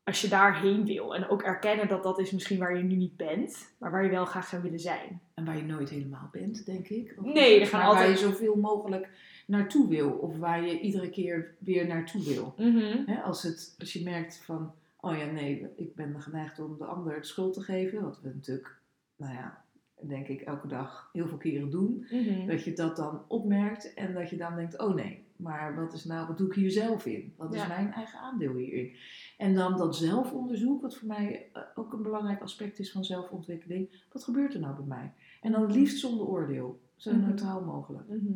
als 0.03 0.21
je 0.21 0.27
daarheen 0.27 0.85
wil. 0.85 1.15
En 1.15 1.27
ook 1.29 1.41
erkennen 1.41 1.87
dat 1.87 2.03
dat 2.03 2.19
is 2.19 2.31
misschien 2.31 2.59
waar 2.59 2.77
je 2.77 2.83
nu 2.83 2.95
niet 2.95 3.17
bent, 3.17 3.73
maar 3.77 3.91
waar 3.91 4.03
je 4.03 4.09
wel 4.09 4.25
graag 4.25 4.47
zou 4.47 4.61
willen 4.61 4.79
zijn. 4.79 5.21
En 5.33 5.45
waar 5.45 5.57
je 5.57 5.63
nooit 5.63 5.89
helemaal 5.89 6.29
bent, 6.31 6.65
denk 6.65 6.87
ik. 6.87 7.13
Of 7.17 7.25
Nee, 7.25 7.59
er 7.59 7.67
gaan 7.67 7.79
waar 7.79 7.89
je 7.89 7.95
altijd- 7.95 8.19
zoveel 8.19 8.55
mogelijk 8.55 9.09
naartoe 9.47 9.87
wil. 9.89 10.09
Of 10.11 10.37
waar 10.37 10.65
je 10.65 10.79
iedere 10.79 11.09
keer 11.09 11.53
weer 11.59 11.87
naartoe 11.87 12.23
wil. 12.23 12.53
Mhm. 12.57 13.11
Als, 13.23 13.43
het, 13.43 13.75
als 13.79 13.93
je 13.93 14.03
merkt 14.03 14.37
van, 14.45 14.73
oh 14.99 15.17
ja, 15.17 15.25
nee, 15.25 15.67
ik 15.75 15.95
ben 15.95 16.21
geneigd 16.21 16.59
om 16.59 16.77
de 16.77 16.85
ander 16.85 17.19
de 17.19 17.25
schuld 17.25 17.53
te 17.53 17.61
geven. 17.61 18.01
Wat 18.01 18.21
we 18.21 18.31
natuurlijk, 18.33 18.75
nou 19.15 19.33
ja, 19.33 19.62
denk 20.07 20.27
ik 20.27 20.41
elke 20.41 20.67
dag 20.67 21.09
heel 21.13 21.27
veel 21.27 21.37
keren 21.37 21.69
doen. 21.69 22.07
Mhm. 22.11 22.47
Dat 22.47 22.63
je 22.63 22.73
dat 22.73 22.95
dan 22.95 23.21
opmerkt 23.27 23.93
en 23.93 24.13
dat 24.13 24.29
je 24.29 24.37
dan 24.37 24.55
denkt, 24.55 24.79
oh 24.79 24.93
nee, 24.95 25.25
maar 25.35 25.75
wat 25.75 25.93
is 25.93 26.03
nou, 26.05 26.27
wat 26.27 26.37
doe 26.37 26.47
ik 26.47 26.53
hier 26.53 26.71
zelf 26.71 27.05
in? 27.05 27.33
Wat 27.37 27.53
is 27.53 27.61
Ja. 27.61 27.67
mijn 27.67 27.91
eigen 27.91 28.19
aandeel 28.19 28.55
hierin? 28.55 28.95
En 29.37 29.53
dan 29.53 29.77
dat 29.77 29.95
zelfonderzoek, 29.95 30.81
wat 30.81 30.95
voor 30.97 31.07
mij 31.07 31.49
eh, 31.53 31.61
ook 31.75 31.93
een 31.93 32.01
belangrijk 32.03 32.41
aspect 32.41 32.79
is 32.79 32.91
van 32.91 33.03
zelfontwikkeling. 33.05 34.05
Wat 34.11 34.23
gebeurt 34.23 34.53
er 34.53 34.59
nou 34.59 34.75
bij 34.75 34.85
mij? 34.85 35.11
En 35.41 35.51
dan 35.51 35.61
het 35.61 35.75
liefst 35.75 35.99
zonder 35.99 36.25
oordeel, 36.27 36.79
zo 36.95 37.11
Mhm. 37.11 37.25
neutraal 37.27 37.61
mogelijk. 37.63 38.07
Mhm. 38.07 38.31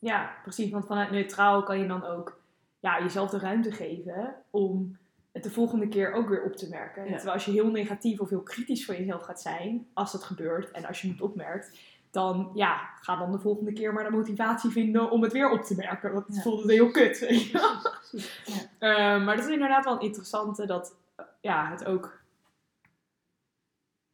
Ja, 0.00 0.34
precies. 0.42 0.70
Want 0.70 0.86
vanuit 0.86 1.10
neutraal 1.10 1.62
kan 1.62 1.78
je 1.78 1.86
dan 1.86 2.04
ook 2.04 2.40
ja, 2.80 3.02
jezelf 3.02 3.30
de 3.30 3.38
ruimte 3.38 3.70
geven 3.72 4.34
om 4.50 4.96
het 5.38 5.46
de 5.46 5.54
volgende 5.54 5.88
keer 5.88 6.12
ook 6.12 6.28
weer 6.28 6.42
op 6.42 6.56
te 6.56 6.68
merken. 6.68 7.04
Ja. 7.04 7.10
Terwijl 7.14 7.32
als 7.34 7.44
je 7.44 7.50
heel 7.50 7.70
negatief 7.70 8.20
of 8.20 8.28
heel 8.28 8.42
kritisch 8.42 8.84
voor 8.84 8.94
jezelf 8.94 9.22
gaat 9.22 9.40
zijn, 9.40 9.86
als 9.94 10.12
dat 10.12 10.22
gebeurt 10.24 10.70
en 10.70 10.84
als 10.84 11.00
je 11.02 11.08
het 11.08 11.20
opmerkt, 11.20 11.78
dan 12.10 12.50
ja, 12.54 12.90
ga 13.00 13.16
dan 13.16 13.32
de 13.32 13.38
volgende 13.38 13.72
keer 13.72 13.92
maar 13.92 14.04
de 14.04 14.10
motivatie 14.10 14.70
vinden 14.70 15.10
om 15.10 15.22
het 15.22 15.32
weer 15.32 15.50
op 15.50 15.62
te 15.62 15.74
merken. 15.74 16.12
Want 16.12 16.26
het 16.26 16.36
Ja. 16.36 16.42
voelde 16.42 16.72
heel 16.72 16.90
kut. 16.90 17.18
ja. 17.52 17.80
Eh, 18.78 19.24
maar 19.24 19.36
dat 19.36 19.44
is 19.46 19.52
inderdaad 19.52 19.84
wel 19.84 19.94
een 19.94 20.00
interessante 20.00 20.66
dat 20.66 20.96
ja, 21.40 21.70
het 21.70 21.84
ook. 21.84 22.20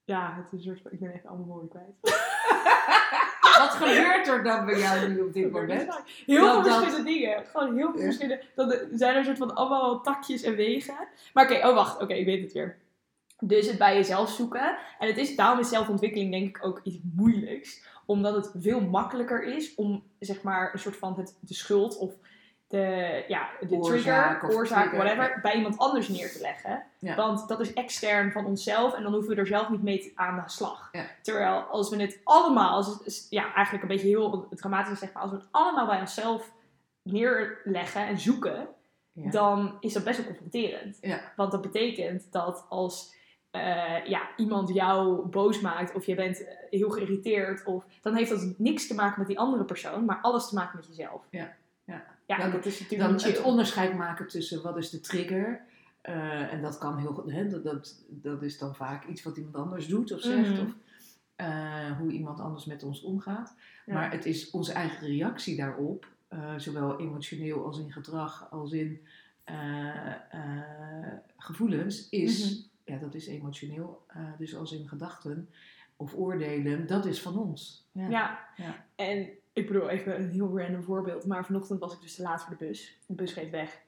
Ja, 0.05 0.35
het 0.37 0.61
is 0.61 0.67
een 0.67 0.77
soort. 0.77 0.93
Ik 0.93 1.01
ben 1.01 1.11
even 1.11 1.29
allemaal 1.29 1.47
woorden 1.47 1.69
kwijt. 1.69 1.95
Wat 3.59 3.71
gebeurt 3.71 4.29
er 4.29 4.43
dan 4.43 4.65
bij 4.67 4.79
jou 4.79 5.09
nu 5.09 5.21
op 5.21 5.33
dit 5.33 5.51
moment? 5.53 6.03
Heel 6.27 6.41
veel 6.45 6.63
dat- 6.63 6.67
verschillende 6.67 7.11
dingen. 7.13 7.45
Gewoon 7.47 7.77
heel 7.77 7.91
veel 7.91 7.99
Ja. 8.01 8.05
verschillende. 8.05 8.43
Dan 8.55 8.73
er 8.73 8.89
zijn 8.93 9.15
er 9.17 9.25
soort 9.25 9.39
van 9.39 9.55
allemaal 9.55 10.01
takjes 10.01 10.43
en 10.43 10.55
wegen. 10.57 10.95
Maar 11.33 11.45
oké, 11.45 11.67
oh 11.69 11.75
wacht, 11.75 12.03
oké, 12.03 12.15
ik 12.15 12.25
weet 12.25 12.43
het 12.43 12.53
weer. 12.53 12.77
Dus 13.41 13.67
het 13.67 13.79
bij 13.79 13.95
jezelf 13.95 14.31
zoeken. 14.31 14.77
En 14.99 15.09
het 15.09 15.17
is, 15.19 15.37
daarom 15.37 15.59
is 15.59 15.69
zelfontwikkeling 15.69 16.31
denk 16.31 16.57
ik 16.57 16.65
ook 16.67 16.81
iets 16.83 16.99
moeilijks. 17.15 17.83
Omdat 18.07 18.35
het 18.35 18.51
veel 18.63 18.81
makkelijker 18.81 19.43
is 19.57 19.75
om 19.75 20.03
zeg 20.19 20.43
maar 20.43 20.73
een 20.73 20.79
soort 20.79 20.97
van 20.97 21.15
het, 21.17 21.37
de 21.41 21.55
schuld 21.55 21.99
of 21.99 22.13
de, 22.75 23.25
ja, 23.29 23.49
de 23.61 23.77
Oorzaak 23.77 24.41
trigger, 24.41 24.49
of 24.49 24.57
oorzaak, 24.57 24.89
trigger, 24.89 24.99
whatever, 24.99 25.41
bij 25.43 25.55
iemand 25.55 25.79
anders 25.79 26.09
neer 26.09 26.33
te 26.33 26.41
leggen. 26.41 26.83
Ja. 26.99 27.15
Want 27.15 27.49
dat 27.49 27.61
is 27.61 27.73
extern 27.73 28.33
van 28.33 28.47
onszelf 28.47 28.95
en 28.95 29.03
dan 29.03 29.13
hoeven 29.13 29.35
we 29.35 29.41
er 29.41 29.47
zelf 29.47 29.69
niet 29.69 29.83
mee 29.83 30.13
aan 30.15 30.37
de 30.37 30.51
slag. 30.51 30.89
Ja. 30.93 31.05
Terwijl 31.23 31.61
als 31.61 31.91
we 31.91 32.03
het 32.03 32.21
allemaal, 32.25 32.77
als 32.77 32.87
het, 32.87 33.27
ja, 33.31 33.55
eigenlijk 33.55 33.83
een 33.83 33.89
beetje 33.89 34.09
heel 34.09 34.47
dramatisch 34.51 34.99
zeg 34.99 35.13
maar, 35.13 35.23
als 35.23 35.31
we 35.31 35.37
het 35.37 35.49
allemaal 35.51 35.87
bij 35.87 36.01
onszelf 36.01 36.53
neerleggen 37.03 38.07
en 38.07 38.19
zoeken, 38.19 38.69
dan 39.13 39.77
is 39.81 39.93
dat 39.93 40.05
best 40.05 40.17
wel 40.17 40.27
confronterend. 40.27 41.01
Want 41.37 41.51
dat 41.51 41.63
betekent 41.63 42.33
dat 42.33 42.67
als 42.69 43.15
eh, 43.51 44.07
ja, 44.07 44.29
iemand 44.37 44.75
jou 44.75 45.27
boos 45.27 45.61
maakt 45.61 45.95
of 45.95 46.07
je 46.07 46.15
bent 46.15 46.45
eh, 46.45 46.55
heel 46.71 46.91
geïrriteerd, 46.91 47.65
of, 47.65 47.85
dan 48.03 48.15
heeft 48.15 48.31
dat 48.31 48.55
niks 48.59 48.87
te 48.87 48.95
maken 48.95 49.19
met 49.19 49.29
die 49.29 49.39
andere 49.39 49.65
persoon, 49.65 50.05
maar 50.05 50.19
alles 50.23 50.49
te 50.49 50.55
maken 50.55 50.77
met 50.77 50.87
jezelf. 50.87 51.23
Ja, 51.31 51.55
ja. 52.27 52.37
Ja, 52.37 52.43
Dan- 52.43 52.51
dat 52.51 52.67
is 52.67 52.81
natuurlijk 52.81 53.19
Dan 53.21 53.29
het 53.31 53.43
onderscheid 53.43 53.95
maken 53.97 54.29
tussen 54.29 54.63
wat 54.63 54.77
is 54.77 54.91
de 54.91 55.01
trigger. 55.01 55.61
eh, 56.01 56.53
en 56.53 56.63
dat 56.63 56.79
kan 56.79 56.99
heel 56.99 57.13
goed. 57.13 57.31
hè, 57.31 57.49
Dat, 57.49 57.65
dat, 57.65 58.05
dat 58.09 58.43
is 58.43 58.59
dan 58.59 58.75
vaak 58.75 59.07
iets 59.07 59.23
wat 59.23 59.37
iemand 59.37 59.55
anders 59.57 59.87
doet 59.87 60.13
of 60.13 60.21
zegt. 60.21 60.51
Mhm. 60.51 60.61
Of 60.61 60.73
eh, 61.37 61.99
hoe 61.99 62.11
iemand 62.13 62.41
anders 62.41 62.65
met 62.65 62.83
ons 62.83 63.03
omgaat. 63.03 63.55
Ja. 63.87 63.95
Maar 63.95 64.11
het 64.13 64.25
is 64.27 64.51
onze 64.51 64.73
eigen 64.73 65.07
reactie 65.07 65.57
daarop. 65.57 66.07
eh, 66.29 66.55
zowel 66.57 67.01
emotioneel 67.01 67.65
als 67.67 67.79
in 67.79 67.93
gedrag, 67.93 68.49
als 68.51 68.73
in 68.73 69.01
gevoelens. 71.37 72.09
Is, 72.09 72.51
Mhm. 72.85 72.93
ja, 72.93 72.99
dat 73.01 73.15
is 73.15 73.27
emotioneel. 73.27 74.03
dus 74.39 74.57
als 74.57 74.73
in 74.73 74.89
gedachten 74.89 75.49
of 75.97 76.15
oordelen. 76.15 76.87
Dat 76.87 77.07
is 77.07 77.23
van 77.23 77.39
ons. 77.39 77.89
Ja. 77.93 78.09
Ja. 78.09 78.49
Ja. 78.57 78.87
en 78.97 79.29
ik 79.53 79.67
bedoel 79.67 79.89
even 79.89 80.21
een 80.21 80.31
heel 80.31 80.59
random 80.59 80.83
voorbeeld, 80.83 81.27
maar 81.27 81.45
vanochtend 81.45 81.81
was 81.81 81.93
ik 81.93 82.01
dus 82.01 82.15
te 82.15 82.23
laat 82.23 82.43
voor 82.43 82.57
de 82.59 82.65
bus. 82.65 82.99
De 83.07 83.15
bus 83.15 83.35
reed 83.35 83.51
weg. 83.51 83.81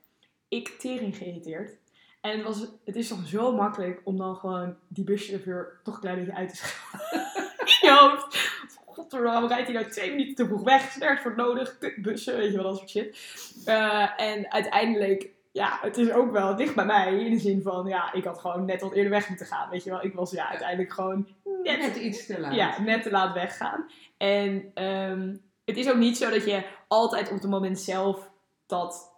Ik 0.48 0.68
tering 0.68 1.16
geïrriteerd. 1.16 1.78
En 2.20 2.36
het, 2.36 2.42
was, 2.42 2.66
het 2.84 2.96
is 2.96 3.08
toch 3.08 3.26
zo 3.26 3.52
makkelijk 3.56 4.00
om 4.04 4.16
dan 4.16 4.36
gewoon 4.36 4.76
die 4.88 5.04
buschauffeur 5.04 5.80
toch 5.82 5.94
een 5.94 6.00
klein 6.00 6.16
beetje 6.16 6.34
uit 6.34 6.48
te 6.48 6.56
schelden. 6.56 7.26
In 7.80 7.88
je 7.88 7.96
hoofd. 8.00 8.54
Godverdomme, 8.86 9.48
rijdt 9.48 9.66
hij 9.66 9.76
nou 9.76 9.90
twee 9.90 10.10
minuten 10.10 10.34
te 10.34 10.46
vroeg 10.46 10.62
weg? 10.62 10.88
Is 10.88 10.96
nergens 10.96 11.22
voor 11.22 11.36
nodig. 11.36 11.78
Bussen, 11.96 12.36
weet 12.36 12.50
je 12.50 12.56
wel, 12.56 12.64
dat 12.64 12.76
soort 12.76 12.90
shit. 12.90 13.18
Eh, 13.64 14.20
en 14.20 14.52
uiteindelijk, 14.52 15.28
ja, 15.52 15.78
het 15.80 15.96
is 15.96 16.10
ook 16.10 16.32
wel 16.32 16.56
dicht 16.56 16.74
bij 16.74 16.84
mij. 16.84 17.24
In 17.24 17.30
de 17.30 17.38
zin 17.38 17.62
van, 17.62 17.86
ja, 17.86 18.12
ik 18.12 18.24
had 18.24 18.38
gewoon 18.38 18.64
net 18.64 18.80
wat 18.80 18.92
eerder 18.92 19.10
weg 19.10 19.28
moeten 19.28 19.46
gaan. 19.46 19.70
Weet 19.70 19.84
je 19.84 19.90
wel, 19.90 20.04
ik 20.04 20.14
was 20.14 20.30
ja, 20.30 20.48
uiteindelijk 20.48 20.92
gewoon 20.92 21.28
net 21.72 21.78
Net 21.78 21.96
iets 21.96 22.26
te 22.26 22.40
laat. 22.40 22.54
ja, 22.54 22.80
net 22.80 23.02
te 23.02 23.10
laat 23.10 23.34
weggaan. 23.34 23.90
En 24.16 24.70
ehm, 24.74 25.36
het 25.64 25.76
is 25.76 25.90
ook 25.90 25.96
niet 25.96 26.16
zo 26.16 26.30
dat 26.30 26.44
je 26.44 26.66
altijd 26.88 27.26
op 27.30 27.40
het 27.40 27.50
moment 27.50 27.80
zelf 27.80 28.30
dat 28.66 29.14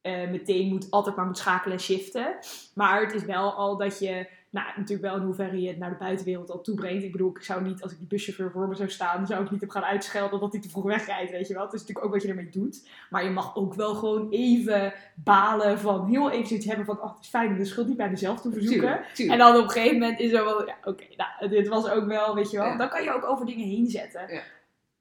eh, 0.00 0.28
meteen 0.30 0.68
moet, 0.68 0.90
altijd 0.90 1.16
maar 1.16 1.26
moet 1.26 1.38
schakelen 1.38 1.76
en 1.76 1.82
shiften. 1.82 2.36
Maar 2.74 3.00
het 3.00 3.14
is 3.14 3.24
wel 3.24 3.52
al 3.52 3.76
dat 3.76 3.98
je, 3.98 4.28
nou 4.50 4.66
natuurlijk 4.66 5.08
wel 5.08 5.16
in 5.16 5.24
hoeverre 5.24 5.60
je 5.60 5.68
het 5.68 5.78
naar 5.78 5.90
de 5.90 5.96
buitenwereld 5.96 6.50
al 6.50 6.60
toebrengt. 6.60 7.04
Ik 7.04 7.12
bedoel, 7.12 7.30
ik 7.30 7.42
zou 7.42 7.62
niet, 7.62 7.82
als 7.82 7.92
ik 7.92 7.98
die 7.98 8.06
buschauffeur 8.06 8.50
voor 8.50 8.68
me 8.68 8.74
zou 8.74 8.90
staan, 8.90 9.26
zou 9.26 9.44
ik 9.44 9.50
niet 9.50 9.60
hem 9.60 9.70
gaan 9.70 9.84
uitschelden 9.84 10.40
dat 10.40 10.52
hij 10.52 10.60
te 10.60 10.68
vroeg 10.68 10.84
wegrijdt, 10.84 11.30
weet 11.30 11.48
je 11.48 11.54
wel. 11.54 11.62
Het 11.62 11.72
is 11.72 11.80
natuurlijk 11.80 12.06
ook 12.06 12.12
wat 12.12 12.22
je 12.22 12.28
ermee 12.28 12.48
doet. 12.48 12.88
Maar 13.10 13.24
je 13.24 13.30
mag 13.30 13.56
ook 13.56 13.74
wel 13.74 13.94
gewoon 13.94 14.30
even 14.30 14.92
balen 15.14 15.78
van, 15.78 16.08
heel 16.08 16.30
even 16.30 16.46
zoiets 16.46 16.66
hebben 16.66 16.84
van, 16.84 17.00
oh, 17.00 17.14
het 17.14 17.22
is 17.24 17.28
fijn 17.28 17.50
om 17.50 17.58
de 17.58 17.64
schuld 17.64 17.88
niet 17.88 17.96
bij 17.96 18.10
mezelf 18.10 18.40
te 18.40 18.52
verzoeken. 18.52 19.00
Tuurlijk, 19.14 19.32
En 19.32 19.38
dan 19.38 19.56
op 19.56 19.62
een 19.62 19.70
gegeven 19.70 19.98
moment 19.98 20.20
is 20.20 20.32
er 20.32 20.44
wel, 20.44 20.66
ja, 20.66 20.76
oké, 20.84 21.04
nou, 21.16 21.48
dit 21.48 21.68
was 21.68 21.88
ook 21.88 22.06
wel, 22.06 22.34
weet 22.34 22.50
je 22.50 22.56
wel. 22.56 22.66
Ja. 22.66 22.76
Dan 22.76 22.88
kan 22.88 23.02
je 23.02 23.14
ook 23.14 23.24
over 23.24 23.46
dingen 23.46 23.66
heen 23.66 23.86
zetten. 23.86 24.20
Ja, 24.28 24.42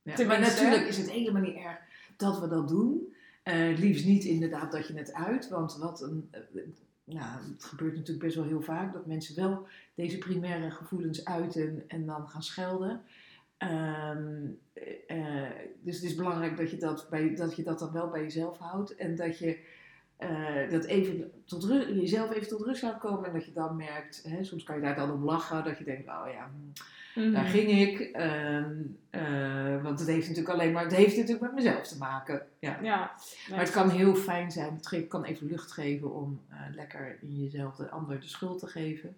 maar 0.01 0.15
Tenminste. 0.15 0.63
natuurlijk 0.63 0.87
is 0.87 0.97
het 0.97 1.11
helemaal 1.11 1.41
niet 1.41 1.55
erg 1.55 1.77
dat 2.17 2.39
we 2.39 2.47
dat 2.47 2.67
doen. 2.67 3.13
Eh, 3.43 3.77
liefst 3.77 4.05
niet 4.05 4.23
inderdaad 4.23 4.71
dat 4.71 4.87
je 4.87 4.97
het 4.97 5.13
uit, 5.13 5.49
want 5.49 5.77
wat 5.77 6.01
een, 6.01 6.29
nou, 7.05 7.51
het 7.51 7.63
gebeurt 7.63 7.95
natuurlijk 7.95 8.25
best 8.25 8.35
wel 8.35 8.45
heel 8.45 8.61
vaak 8.61 8.93
dat 8.93 9.05
mensen 9.05 9.35
wel 9.35 9.67
deze 9.95 10.17
primaire 10.17 10.71
gevoelens 10.71 11.25
uiten 11.25 11.83
en 11.87 12.05
dan 12.05 12.27
gaan 12.27 12.43
schelden. 12.43 13.01
Ehm, 13.57 14.47
eh, 14.73 15.43
eh, 15.43 15.51
dus 15.81 15.95
het 15.95 16.03
is 16.03 16.15
belangrijk 16.15 16.57
dat 16.57 16.71
je 16.71 16.77
dat, 16.77 17.07
bij, 17.09 17.35
dat 17.35 17.55
je 17.55 17.63
dat 17.63 17.79
dan 17.79 17.91
wel 17.91 18.09
bij 18.09 18.21
jezelf 18.21 18.57
houdt 18.57 18.95
en 18.95 19.15
dat 19.15 19.37
je 19.37 19.59
eh, 20.17 20.69
dat 20.69 20.83
even 20.85 21.31
tot 21.45 21.63
rust, 21.63 21.87
jezelf 21.89 22.31
even 22.33 22.47
tot 22.47 22.61
rust 22.65 22.81
laat 22.81 22.99
komen 22.99 23.25
en 23.25 23.33
dat 23.33 23.45
je 23.45 23.53
dan 23.53 23.75
merkt, 23.75 24.23
hè, 24.27 24.43
soms 24.43 24.63
kan 24.63 24.75
je 24.75 24.81
daar 24.81 24.95
dan 24.95 25.11
om 25.11 25.23
lachen, 25.23 25.63
dat 25.63 25.77
je 25.77 25.83
denkt, 25.83 26.07
oh 26.07 26.25
ja, 26.33 26.49
hm, 26.51 26.81
Mhm. 27.21 27.31
daar 27.31 27.45
ging 27.45 27.69
ik. 27.71 27.99
ehm, 27.99 28.75
eh, 29.09 29.83
want 29.83 29.99
het 29.99 30.07
heeft 30.07 30.27
natuurlijk 30.27 30.53
alleen 30.53 30.71
maar, 30.71 30.83
het 30.83 30.95
heeft 30.95 31.15
natuurlijk 31.15 31.41
met 31.43 31.53
mezelf 31.53 31.87
te 31.87 31.97
maken. 31.97 32.47
Ja. 32.59 32.79
Ja. 32.81 33.11
Maar 33.49 33.59
het 33.59 33.71
kan 33.71 33.89
heel 33.89 34.15
fijn 34.15 34.51
zijn, 34.51 34.73
het 34.89 35.07
kan 35.07 35.23
even 35.23 35.47
lucht 35.47 35.71
geven 35.71 36.13
om 36.13 36.41
eh, 36.49 36.57
lekker 36.75 37.17
in 37.21 37.43
jezelf 37.43 37.75
de 37.75 37.89
ander 37.89 38.19
de 38.19 38.27
schuld 38.27 38.59
te 38.59 38.67
geven. 38.67 39.17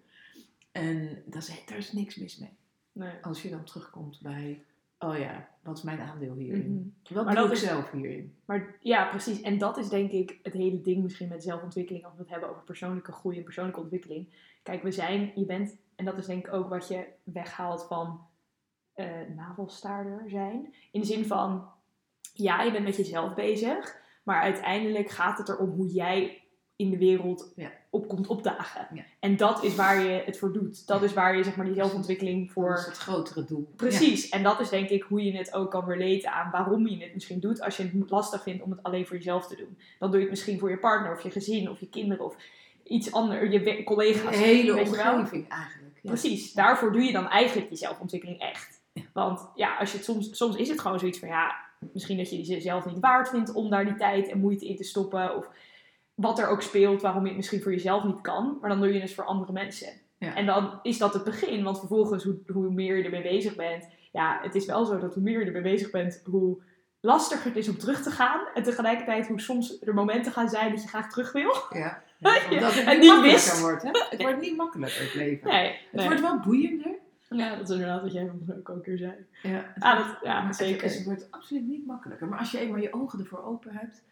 En 0.72 1.22
dat 1.24 1.42
is, 1.42 1.62
daar 1.66 1.78
is 1.78 1.92
niks 1.92 2.16
mis 2.16 2.38
mee. 2.38 2.52
Nee. 2.92 3.12
Als 3.22 3.42
je 3.42 3.50
dan 3.50 3.64
terugkomt 3.64 4.20
bij, 4.22 4.62
oh 4.98 5.18
ja, 5.18 5.48
wat 5.62 5.76
is 5.76 5.82
mijn 5.82 6.00
aandeel 6.00 6.34
hierin? 6.34 6.96
Wat 7.10 7.24
Maar 7.24 7.34
doe 7.34 7.44
ik 7.46 7.52
is- 7.52 7.60
zelf 7.62 7.90
hierin? 7.90 8.36
Maar 8.44 8.76
ja, 8.80 9.08
precies. 9.08 9.40
En 9.40 9.58
dat 9.58 9.76
is 9.76 9.88
denk 9.88 10.10
ik 10.10 10.38
het 10.42 10.52
hele 10.52 10.80
ding 10.80 11.02
misschien 11.02 11.28
met 11.28 11.42
zelfontwikkeling. 11.42 12.04
Als 12.04 12.14
we 12.14 12.20
het 12.20 12.30
hebben 12.30 12.48
over 12.50 12.62
persoonlijke 12.62 13.12
groei 13.12 13.36
en 13.36 13.44
persoonlijke 13.44 13.80
ontwikkeling. 13.80 14.34
Kijk, 14.62 14.82
we 14.82 14.90
zijn, 14.92 15.32
je 15.34 15.44
bent, 15.44 15.76
en 15.96 16.04
dat 16.04 16.18
is 16.18 16.26
denk 16.26 16.46
ik 16.46 16.52
ook 16.52 16.68
wat 16.68 16.88
je 16.88 17.06
weghaalt 17.22 17.84
van 17.86 18.26
eh 18.94 19.06
navelstaarder 19.36 20.30
zijn. 20.30 20.74
In 20.92 21.00
de 21.00 21.06
zin 21.06 21.24
van, 21.26 21.68
ja, 22.32 22.62
je 22.62 22.72
bent 22.72 22.84
met 22.84 22.96
jezelf 22.96 23.34
bezig. 23.34 23.96
Maar 24.24 24.40
uiteindelijk 24.40 25.10
gaat 25.10 25.38
het 25.38 25.48
erom 25.48 25.70
hoe 25.70 25.86
jij 25.86 26.42
in 26.76 26.90
de 26.90 26.98
wereld 26.98 27.52
Ja. 27.56 27.70
Op 27.90 28.08
komt 28.08 28.26
opdagen. 28.26 28.86
Ja. 28.94 29.02
En 29.20 29.36
dat 29.36 29.64
is 29.64 29.74
waar 29.74 30.02
je 30.02 30.22
het 30.24 30.38
voor 30.38 30.52
doet. 30.52 30.86
Dat 30.86 31.02
is 31.02 31.12
waar 31.12 31.36
je 31.36 31.42
zeg 31.42 31.56
maar 31.56 31.66
die 31.66 31.74
zelfontwikkeling 31.74 32.52
voor... 32.52 32.68
Dat 32.68 32.78
is 32.78 32.86
het 32.86 32.96
grotere 32.96 33.44
doel. 33.44 33.72
Precies, 33.76 34.28
en 34.28 34.42
dat 34.42 34.60
is 34.60 34.68
denk 34.68 34.88
ik 34.88 35.02
hoe 35.02 35.24
je 35.24 35.36
het 35.36 35.54
ook 35.54 35.70
kan 35.70 35.84
relaten 35.84 36.32
aan 36.32 36.50
waarom 36.50 36.86
je 36.86 37.02
het 37.02 37.14
misschien 37.14 37.40
doet. 37.40 37.60
Als 37.60 37.76
je 37.76 37.82
het 37.82 38.10
lastig 38.10 38.42
vindt 38.42 38.62
om 38.62 38.70
het 38.70 38.82
alleen 38.82 39.06
voor 39.06 39.16
jezelf 39.16 39.46
te 39.46 39.56
doen. 39.56 39.78
Dan 39.98 40.10
doe 40.10 40.18
je 40.18 40.24
het 40.26 40.34
misschien 40.34 40.58
voor 40.58 40.70
je 40.70 40.78
partner 40.78 41.12
of 41.12 41.22
je 41.22 41.30
gezin 41.30 41.70
of 41.70 41.80
je 41.80 41.88
kinderen 41.88 42.24
of 42.24 42.36
iets 42.84 43.12
anders, 43.12 43.52
je 43.52 43.82
collega's. 43.84 44.36
De 44.36 44.42
hele 44.42 44.80
omgeving 44.80 45.48
eigenlijk. 45.48 46.00
Precies, 46.02 46.52
daarvoor 46.52 46.92
doe 46.92 47.02
je 47.02 47.12
dan 47.12 47.28
eigenlijk 47.28 47.70
je 47.70 47.76
zelfontwikkeling 47.76 48.40
echt. 48.40 48.80
Want 49.12 49.48
ja, 49.54 49.76
als 49.76 49.90
je 49.90 49.96
het 49.96 50.06
soms, 50.06 50.36
soms 50.36 50.56
is 50.56 50.68
het 50.68 50.80
gewoon 50.80 50.98
zoiets 50.98 51.18
van 51.18 51.28
ja, 51.28 51.54
misschien 51.92 52.16
dat 52.16 52.30
je 52.30 52.42
jezelf 52.42 52.86
niet 52.86 53.00
waard 53.00 53.28
vindt 53.28 53.52
om 53.52 53.70
daar 53.70 53.84
die 53.84 53.96
tijd 53.96 54.28
en 54.28 54.40
moeite 54.40 54.66
in 54.66 54.76
te 54.76 54.84
stoppen. 54.84 55.36
Of 55.36 55.48
wat 56.18 56.38
er 56.38 56.48
ook 56.48 56.62
speelt, 56.62 57.02
waarom 57.02 57.22
je 57.22 57.28
het 57.28 57.36
misschien 57.36 57.62
voor 57.62 57.72
jezelf 57.72 58.04
niet 58.04 58.20
kan. 58.20 58.58
Maar 58.60 58.70
dan 58.70 58.80
doe 58.80 58.92
je 58.92 59.00
het 59.00 59.14
voor 59.14 59.24
andere 59.24 59.52
mensen. 59.52 59.88
Ja. 60.18 60.34
En 60.34 60.46
dan 60.46 60.78
is 60.82 60.98
dat 60.98 61.14
het 61.14 61.24
begin, 61.24 61.62
want 61.62 61.78
vervolgens 61.78 62.24
hoe, 62.24 62.38
hoe 62.46 62.70
meer 62.70 62.96
je 62.96 63.04
ermee 63.04 63.22
bezig 63.22 63.56
bent. 63.56 63.88
Ja, 64.12 64.38
het 64.42 64.54
is 64.54 64.66
wel 64.66 64.84
zo 64.84 64.98
dat 64.98 65.14
hoe 65.14 65.22
meer 65.22 65.40
je 65.40 65.46
ermee 65.46 65.62
bezig 65.62 65.90
bent, 65.90 66.22
hoe 66.24 66.62
lastiger 67.00 67.44
het 67.46 67.56
is 67.56 67.68
om 67.68 67.78
terug 67.78 68.02
te 68.02 68.10
gaan. 68.10 68.40
En 68.54 68.62
tegelijkertijd 68.62 69.26
hoe 69.28 69.40
soms 69.40 69.80
er 69.82 69.94
momenten 69.94 70.32
gaan 70.32 70.48
zijn 70.48 70.70
dat 70.70 70.82
je 70.82 70.88
graag 70.88 71.10
terug 71.10 71.32
wil. 71.32 71.54
Ja. 71.70 72.02
Ja, 72.20 72.36
Omdat 72.50 72.74
het 72.74 72.84
en 72.86 72.98
niet 72.98 73.08
makkelijker 73.10 73.60
wordt. 73.60 73.82
Hè? 73.82 73.90
Het 74.10 74.22
wordt 74.22 74.40
niet 74.40 74.56
makkelijker 74.56 75.00
het 75.02 75.14
leven. 75.14 75.50
Nee, 75.50 75.76
Het 75.90 76.04
wordt 76.04 76.20
wel 76.20 76.40
boeiender. 76.40 76.94
Ja, 77.28 77.56
dat 77.56 77.68
is 77.68 77.74
inderdaad 77.74 78.02
wat 78.02 78.12
jij 78.12 78.30
ook 78.58 78.68
al 78.68 78.74
een 78.74 78.82
keer 78.82 78.98
zei. 78.98 79.12
Ja, 79.42 79.72
het 79.74 79.82
Ah, 79.82 79.96
dat, 79.98 80.18
ja, 80.22 80.52
zeker. 80.52 80.82
Het, 80.82 80.94
het 80.94 81.04
wordt 81.04 81.30
absoluut 81.30 81.66
niet 81.66 81.86
makkelijker. 81.86 82.28
Maar 82.28 82.38
als 82.38 82.50
je 82.50 82.58
eenmaal 82.58 82.80
je 82.80 82.92
ogen 82.92 83.18
ervoor 83.18 83.44
open 83.44 83.72
hebt, 83.72 84.04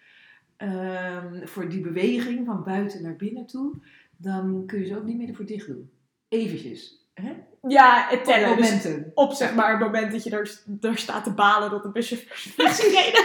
ehm, 0.56 1.46
voor 1.46 1.68
die 1.68 1.80
beweging 1.80 2.46
van 2.46 2.64
buiten 2.64 3.02
naar 3.02 3.16
binnen 3.16 3.46
toe, 3.46 3.74
dan 4.16 4.62
kun 4.66 4.80
je 4.80 4.86
ze 4.86 4.96
ook 4.96 5.04
niet 5.04 5.16
meer 5.16 5.28
ervoor 5.28 5.46
dicht 5.46 5.66
doen. 5.66 5.90
Eventjes. 6.28 7.08
Hè? 7.14 7.32
Ja, 7.68 8.06
het 8.08 8.18
Op 8.18 8.24
tellen. 8.24 8.56
Dus 8.56 8.66
momenten. 8.66 9.10
op 9.14 9.32
zeg 9.32 9.54
maar 9.54 9.70
het 9.70 9.80
moment 9.80 10.12
dat 10.12 10.22
je 10.22 10.30
daar, 10.30 10.50
daar 10.64 10.98
staat 10.98 11.24
te 11.24 11.32
balen 11.32 11.70
dat 11.70 11.82
de 11.82 11.88
busje 11.88 12.14
is 12.56 12.80
gereden. 12.80 13.24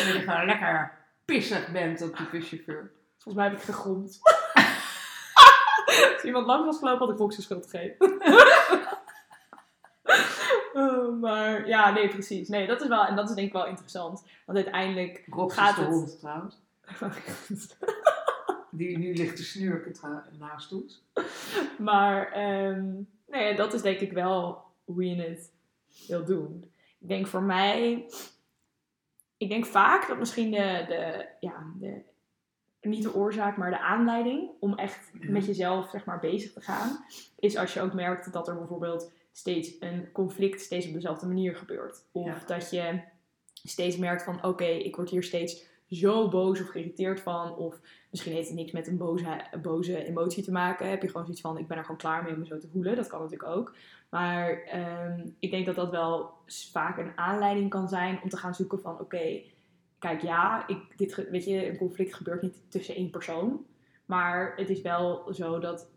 En 0.00 0.06
dat 0.06 0.14
je 0.14 0.22
gewoon 0.26 0.46
lekker 0.46 0.92
pissig 1.24 1.72
bent 1.72 2.02
op 2.02 2.16
die 2.16 2.28
buschauffeur. 2.30 2.90
Volgens 3.18 3.34
mij 3.34 3.44
heb 3.44 3.58
ik 3.58 3.64
gegromd. 3.64 4.18
Als 6.14 6.22
iemand 6.24 6.46
lang 6.46 6.64
was 6.64 6.78
gelopen, 6.78 7.06
had 7.06 7.14
ik 7.14 7.20
ook 7.20 7.32
zijn 7.32 7.42
schuld 7.42 7.66
gegeven. 7.70 8.18
Maar 11.20 11.68
ja, 11.68 11.92
nee, 11.92 12.08
precies. 12.08 12.48
Nee, 12.48 12.66
dat 12.66 12.80
is 12.80 12.88
wel, 12.88 13.04
en 13.04 13.16
dat 13.16 13.28
is 13.28 13.34
denk 13.34 13.46
ik 13.46 13.52
wel 13.52 13.66
interessant. 13.66 14.24
Want 14.46 14.58
uiteindelijk 14.58 15.24
Rob 15.30 15.50
Gaat 15.50 15.76
de 15.76 15.82
het? 15.82 15.90
hond 15.90 16.18
trouwens. 16.18 16.56
Die 18.70 18.98
nu 18.98 19.14
ligt 19.14 19.36
te 19.36 19.44
snurken 19.44 19.94
naast 20.38 20.72
ons. 20.72 21.02
maar 21.78 22.32
ehm, 22.32 22.92
nee, 23.26 23.56
dat 23.56 23.74
is 23.74 23.82
denk 23.82 24.00
ik 24.00 24.12
wel 24.12 24.64
hoe 24.84 25.04
je 25.04 25.22
het 25.22 25.52
wil 26.08 26.24
doen. 26.24 26.70
Ik 26.98 27.08
denk 27.08 27.26
voor 27.26 27.42
mij, 27.42 28.06
ik 29.36 29.48
denk 29.48 29.66
vaak 29.66 30.08
dat 30.08 30.18
misschien 30.18 30.50
de, 30.50 30.84
de, 30.88 31.26
ja, 31.40 31.66
de, 31.78 32.02
niet 32.80 33.02
de 33.02 33.14
oorzaak, 33.14 33.56
maar 33.56 33.70
de 33.70 33.80
aanleiding 33.80 34.50
om 34.60 34.74
echt 34.74 35.10
met 35.12 35.46
jezelf 35.46 35.90
zeg 35.90 36.04
maar 36.04 36.18
bezig 36.18 36.52
te 36.52 36.60
gaan, 36.60 37.04
is 37.38 37.56
als 37.56 37.74
je 37.74 37.80
ook 37.80 37.92
merkt 37.92 38.32
dat 38.32 38.48
er 38.48 38.56
bijvoorbeeld 38.56 39.12
steeds 39.36 39.76
een 39.80 40.12
conflict 40.12 40.60
steeds 40.60 40.86
op 40.86 40.92
dezelfde 40.92 41.26
manier 41.26 41.56
gebeurt. 41.56 42.04
Of 42.12 42.26
Ja. 42.26 42.42
dat 42.46 42.70
je 42.70 43.00
steeds 43.64 43.96
merkt 43.96 44.22
van 44.22 44.44
oké, 44.44 44.64
ik 44.64 44.96
word 44.96 45.10
hier 45.10 45.22
steeds 45.22 45.64
zo 45.88 46.28
boos 46.28 46.60
of 46.60 46.68
geïrriteerd 46.68 47.20
van. 47.20 47.56
Of 47.56 47.80
misschien 48.10 48.32
heeft 48.32 48.48
het 48.48 48.56
niks 48.56 48.72
met 48.72 48.86
een 48.86 48.96
boze, 48.96 49.44
boze 49.62 50.04
emotie 50.04 50.42
te 50.42 50.52
maken. 50.52 50.88
Heb 50.88 51.02
je 51.02 51.08
gewoon 51.08 51.22
zoiets 51.22 51.42
van 51.42 51.58
ik 51.58 51.66
ben 51.68 51.76
er 51.76 51.82
gewoon 51.82 51.98
klaar 51.98 52.22
mee 52.22 52.32
om 52.32 52.38
me 52.38 52.46
zo 52.46 52.58
te 52.58 52.68
voelen. 52.68 52.96
Dat 52.96 53.06
kan 53.06 53.20
natuurlijk 53.22 53.50
ook. 53.50 53.74
Maar 54.10 54.62
ehm, 54.62 55.28
ik 55.38 55.50
denk 55.50 55.66
dat 55.66 55.74
dat 55.74 55.90
wel 55.90 56.30
vaak 56.46 56.98
een 56.98 57.16
aanleiding 57.16 57.70
kan 57.70 57.88
zijn 57.88 58.22
om 58.22 58.28
te 58.28 58.36
gaan 58.36 58.54
zoeken 58.54 58.80
van 58.80 59.00
oké, 59.00 59.42
kijk 59.98 60.22
ja, 60.22 60.68
ik, 60.68 60.78
dit, 60.96 61.28
weet 61.30 61.44
je, 61.44 61.68
een 61.68 61.76
conflict 61.78 62.14
gebeurt 62.14 62.42
niet 62.42 62.62
tussen 62.68 62.94
één 62.94 63.10
persoon. 63.10 63.64
Maar 64.04 64.52
het 64.56 64.70
is 64.70 64.80
wel 64.80 65.28
zo 65.34 65.58
dat 65.58 65.88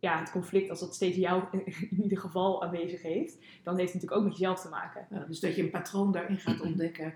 ja, 0.00 0.18
het 0.18 0.30
conflict, 0.30 0.70
als 0.70 0.80
dat 0.80 0.94
steeds 0.94 1.16
jou 1.16 1.42
in 1.90 2.02
ieder 2.02 2.18
geval 2.18 2.62
aanwezig 2.62 3.02
heeft, 3.02 3.38
dan 3.62 3.76
heeft 3.78 3.92
het 3.92 4.02
natuurlijk 4.02 4.12
ook 4.12 4.24
met 4.24 4.38
jezelf 4.38 4.60
te 4.60 4.68
maken. 4.68 5.06
Ja, 5.10 5.24
dus 5.24 5.40
dat 5.40 5.56
je 5.56 5.62
een 5.62 5.70
patroon 5.70 6.12
daarin 6.12 6.38
gaat 6.38 6.60
ontdekken. 6.68 7.14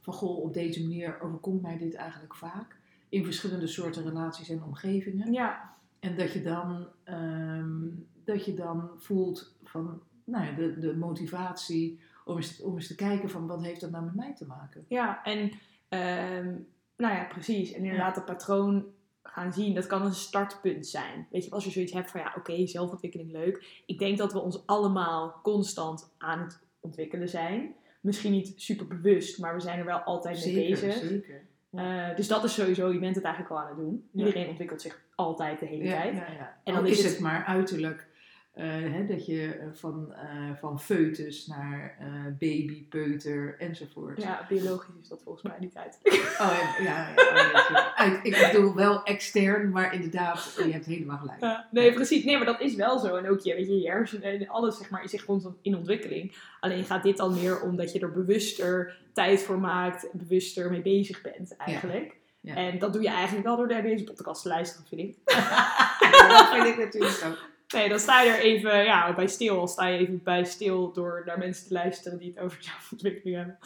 Van 0.00 0.14
goh, 0.14 0.38
op 0.38 0.54
deze 0.54 0.80
manier 0.82 1.20
overkomt 1.20 1.62
mij 1.62 1.78
dit 1.78 1.94
eigenlijk 1.94 2.34
vaak. 2.34 2.76
In 3.08 3.24
verschillende 3.24 3.66
soorten 3.66 4.02
relaties 4.02 4.48
en 4.48 4.62
omgevingen. 4.62 5.32
Ja, 5.32 5.76
En 6.00 6.16
dat 6.16 6.32
je 6.32 6.42
dan, 6.42 6.86
ehm, 7.04 7.88
dat 8.24 8.44
je 8.44 8.54
dan 8.54 8.90
voelt 8.98 9.56
van 9.64 10.02
nou 10.24 10.44
ja, 10.44 10.52
de, 10.52 10.78
de 10.78 10.96
motivatie 10.96 12.00
om 12.24 12.36
eens, 12.36 12.62
om 12.62 12.74
eens 12.74 12.86
te 12.86 12.94
kijken 12.94 13.30
van 13.30 13.46
wat 13.46 13.62
heeft 13.62 13.80
dat 13.80 13.90
nou 13.90 14.04
met 14.04 14.14
mij 14.14 14.34
te 14.34 14.46
maken. 14.46 14.84
ja. 14.88 15.24
En 15.24 15.50
ehm, 15.88 16.54
nou 16.96 17.14
ja, 17.14 17.24
precies. 17.24 17.72
En 17.72 17.84
inderdaad 17.84 18.14
het 18.14 18.24
patroon 18.24 18.84
gaan 19.32 19.52
zien, 19.52 19.74
dat 19.74 19.86
kan 19.86 20.02
een 20.04 20.14
startpunt 20.14 20.86
zijn. 20.86 21.26
Weet 21.30 21.44
je, 21.44 21.50
als 21.50 21.64
je 21.64 21.70
zoiets 21.70 21.92
hebt 21.92 22.10
van 22.10 22.20
ja, 22.20 22.34
oké, 22.36 22.66
zelfontwikkeling 22.66 23.30
leuk. 23.32 23.82
Ik 23.86 23.98
denk 23.98 24.18
dat 24.18 24.32
we 24.32 24.38
ons 24.40 24.66
allemaal 24.66 25.40
constant 25.42 26.12
aan 26.18 26.40
het 26.40 26.58
ontwikkelen 26.80 27.28
zijn. 27.28 27.74
Misschien 28.00 28.32
niet 28.32 28.52
super 28.56 28.86
bewust, 28.86 29.38
maar 29.38 29.54
we 29.54 29.60
zijn 29.60 29.78
er 29.78 29.84
wel 29.84 29.98
altijd 29.98 30.44
mee 30.44 30.68
bezig. 30.68 30.94
zeker. 30.94 31.42
Eh, 31.70 32.16
dus 32.16 32.28
dat 32.28 32.44
is 32.44 32.54
sowieso, 32.54 32.92
je 32.92 32.98
bent 32.98 33.14
het 33.14 33.24
eigenlijk 33.24 33.54
al 33.54 33.60
aan 33.60 33.68
het 33.68 33.76
doen. 33.76 34.08
Ja. 34.12 34.26
Iedereen 34.26 34.48
ontwikkelt 34.48 34.80
zich 34.82 35.00
altijd 35.14 35.60
de 35.60 35.66
hele 35.66 35.84
Ja, 35.84 36.00
tijd. 36.02 36.14
ja, 36.14 36.26
ja. 36.32 36.58
En 36.64 36.74
dan 36.74 36.86
is 36.86 37.02
het- 37.02 37.12
het 37.12 37.20
maar 37.20 37.44
uiterlijk 37.44 38.06
hè, 38.54 39.06
dat 39.06 39.26
je 39.26 39.54
eh, 39.54 39.66
van, 39.72 40.14
eh, 40.14 40.50
van 40.60 40.80
foetus 40.80 41.46
naar 41.46 41.96
eh, 41.98 42.06
baby, 42.24 42.84
peuter 42.88 43.56
enzovoort. 43.58 44.22
Ja, 44.22 44.46
biologisch 44.48 44.94
is 45.02 45.08
dat 45.08 45.20
volgens 45.22 45.44
mij 45.44 45.56
niet 45.60 45.76
uit. 45.76 45.98
Oh 46.40 46.58
ja, 46.78 46.84
ja, 46.84 47.08
ja, 47.16 47.32
weet 47.32 47.68
je. 47.68 47.94
Uit, 47.94 48.18
ik 48.22 48.50
bedoel 48.52 48.74
wel 48.74 49.02
extern, 49.02 49.70
maar 49.70 49.94
inderdaad, 49.94 50.54
je 50.56 50.72
hebt 50.72 50.86
helemaal 50.86 51.18
gelijk. 51.18 51.64
Nee, 51.70 51.92
precies. 51.92 52.24
Nee, 52.24 52.36
maar 52.36 52.46
dat 52.46 52.60
is 52.60 52.74
wel 52.74 52.98
zo. 52.98 53.16
En 53.16 53.28
ook 53.28 53.40
je, 53.40 53.54
weet 53.54 53.66
je, 53.66 53.80
je 53.80 53.88
hersenen 53.88 54.40
en 54.40 54.48
alles 54.48 54.76
zeg 54.78 54.90
maar, 54.90 55.04
is 55.04 55.10
zich 55.10 55.24
constant 55.24 55.56
in 55.62 55.76
ontwikkeling. 55.76 56.36
Alleen 56.60 56.84
gaat 56.84 57.02
dit 57.02 57.16
dan 57.16 57.34
meer 57.34 57.60
omdat 57.60 57.92
je 57.92 58.00
er 58.00 58.12
bewuster 58.12 58.98
tijd 59.12 59.42
voor 59.42 59.58
maakt, 59.58 60.08
bewuster 60.12 60.70
mee 60.70 60.82
bezig 60.82 61.20
bent 61.20 61.56
eigenlijk. 61.56 62.18
Ja. 62.40 62.54
En 62.54 62.78
dat 62.78 62.92
doe 62.92 63.02
je 63.02 63.08
eigenlijk 63.08 63.46
wel 63.46 63.56
door 63.56 63.66
naar 63.66 63.82
deze 63.82 64.04
podcast 64.04 64.42
te 64.42 64.48
luisteren, 64.48 64.86
vind 64.86 65.00
ik. 65.00 65.16
Ja, 66.00 66.28
dat 66.28 66.48
vind 66.48 66.66
ik 66.66 66.76
natuurlijk 66.84 67.24
ook. 67.26 67.49
Nee, 67.74 67.88
dan 67.88 67.98
sta 67.98 68.22
je 68.22 68.30
er 68.30 68.40
even 68.40 68.84
ja, 68.84 69.14
bij 69.14 69.26
stil. 69.26 69.66
Sta 69.66 69.86
je 69.86 69.98
even 69.98 70.22
bij 70.22 70.44
stil 70.44 70.92
door 70.92 71.22
naar 71.26 71.38
mensen 71.38 71.66
te 71.66 71.72
luisteren 71.72 72.18
die 72.18 72.28
het 72.28 72.38
over 72.38 72.62
zelfontwikkeling 72.62 73.36
hebben. 73.40 73.58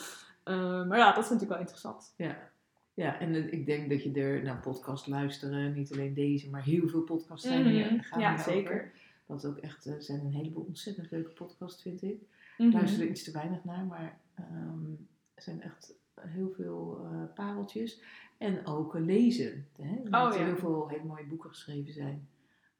Eh, 0.44 0.86
maar 0.88 0.98
ja, 0.98 1.06
dat 1.12 1.24
is 1.24 1.30
natuurlijk 1.30 1.50
wel 1.50 1.60
interessant. 1.60 2.14
Ja. 2.16 2.52
Ja, 2.94 3.18
en 3.20 3.52
ik 3.52 3.66
denk 3.66 3.90
dat 3.90 4.02
je 4.02 4.12
er 4.12 4.42
naar 4.42 4.60
podcast 4.60 5.06
luisteren, 5.06 5.74
niet 5.74 5.92
alleen 5.92 6.14
deze, 6.14 6.50
maar 6.50 6.62
heel 6.62 6.88
veel 6.88 7.00
podcasts 7.00 7.46
zijn. 7.46 7.62
Mhm. 7.62 7.98
gaan 7.98 8.20
Ja, 8.20 8.36
zeker. 8.36 8.92
Dat 9.26 9.46
ook 9.46 9.56
echt 9.56 9.86
eh, 9.86 9.94
zijn 9.98 10.20
een 10.20 10.32
heleboel 10.32 10.64
ontzettend 10.64 11.10
leuke 11.10 11.30
podcasts, 11.30 11.82
vind 11.82 12.02
ik. 12.02 12.22
Ik 12.58 12.72
luister 12.72 13.02
er 13.02 13.08
iets 13.08 13.24
te 13.24 13.30
weinig 13.30 13.64
naar, 13.64 13.84
maar 13.84 14.18
ehm, 14.34 14.90
er 15.34 15.42
zijn 15.42 15.62
echt 15.62 15.92
heel 16.20 16.52
veel 16.56 17.08
eh, 17.12 17.34
pareltjes. 17.34 18.00
En 18.38 18.66
ook 18.66 18.94
lezen. 18.98 19.66
Hè? 19.80 19.94
Er 19.94 20.26
Oh, 20.26 20.36
ja. 20.36 20.44
heel 20.44 20.56
veel 20.56 20.88
hele 20.88 21.04
mooie 21.04 21.26
boeken 21.26 21.50
geschreven 21.50 21.92
zijn 21.92 22.28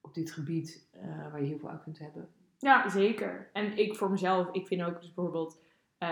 op 0.04 0.14
dit 0.14 0.30
gebied, 0.32 0.88
eh, 0.90 1.30
waar 1.30 1.40
je 1.40 1.46
heel 1.46 1.58
veel 1.58 1.70
uit 1.70 1.82
kunt 1.82 1.98
hebben. 1.98 2.28
Ja, 2.58 2.88
zeker. 2.88 3.50
En 3.52 3.78
ik 3.78 3.96
voor 3.96 4.10
mezelf, 4.10 4.48
ik 4.52 4.66
vind 4.66 4.82
ook 4.82 5.00
dus 5.00 5.14
bijvoorbeeld, 5.14 5.60
eh 5.98 6.08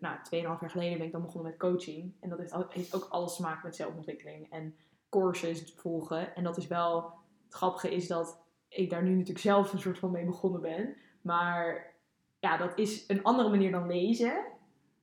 nou, 0.00 0.16
2,5 0.22 0.60
jaar 0.60 0.70
geleden 0.70 0.98
ben 0.98 1.06
ik 1.06 1.12
dan 1.12 1.22
begonnen 1.22 1.50
met 1.50 1.60
coaching. 1.60 2.12
En 2.20 2.28
dat 2.28 2.38
heeft, 2.38 2.52
al- 2.52 2.66
heeft 2.68 2.94
ook 2.94 3.06
alles 3.10 3.36
te 3.36 3.42
maken 3.42 3.60
met 3.66 3.76
zelfontwikkeling 3.76 4.50
en 4.50 4.76
courses 5.08 5.72
volgen. 5.76 6.34
En 6.34 6.44
dat 6.44 6.56
is 6.56 6.66
wel, 6.66 7.12
het 7.44 7.54
grappige 7.54 7.94
is 7.94 8.06
dat 8.06 8.40
ik 8.68 8.90
daar 8.90 9.02
nu 9.02 9.10
natuurlijk 9.10 9.38
zelf 9.38 9.72
een 9.72 9.78
soort 9.80 9.98
van 9.98 10.10
mee 10.10 10.24
begonnen 10.24 10.60
ben. 10.60 10.96
Maar 11.20 11.92
ja, 12.38 12.56
dat 12.56 12.78
is 12.78 13.04
een 13.08 13.22
andere 13.22 13.48
manier 13.48 13.70
dan 13.70 13.86
lezen. 13.86 14.44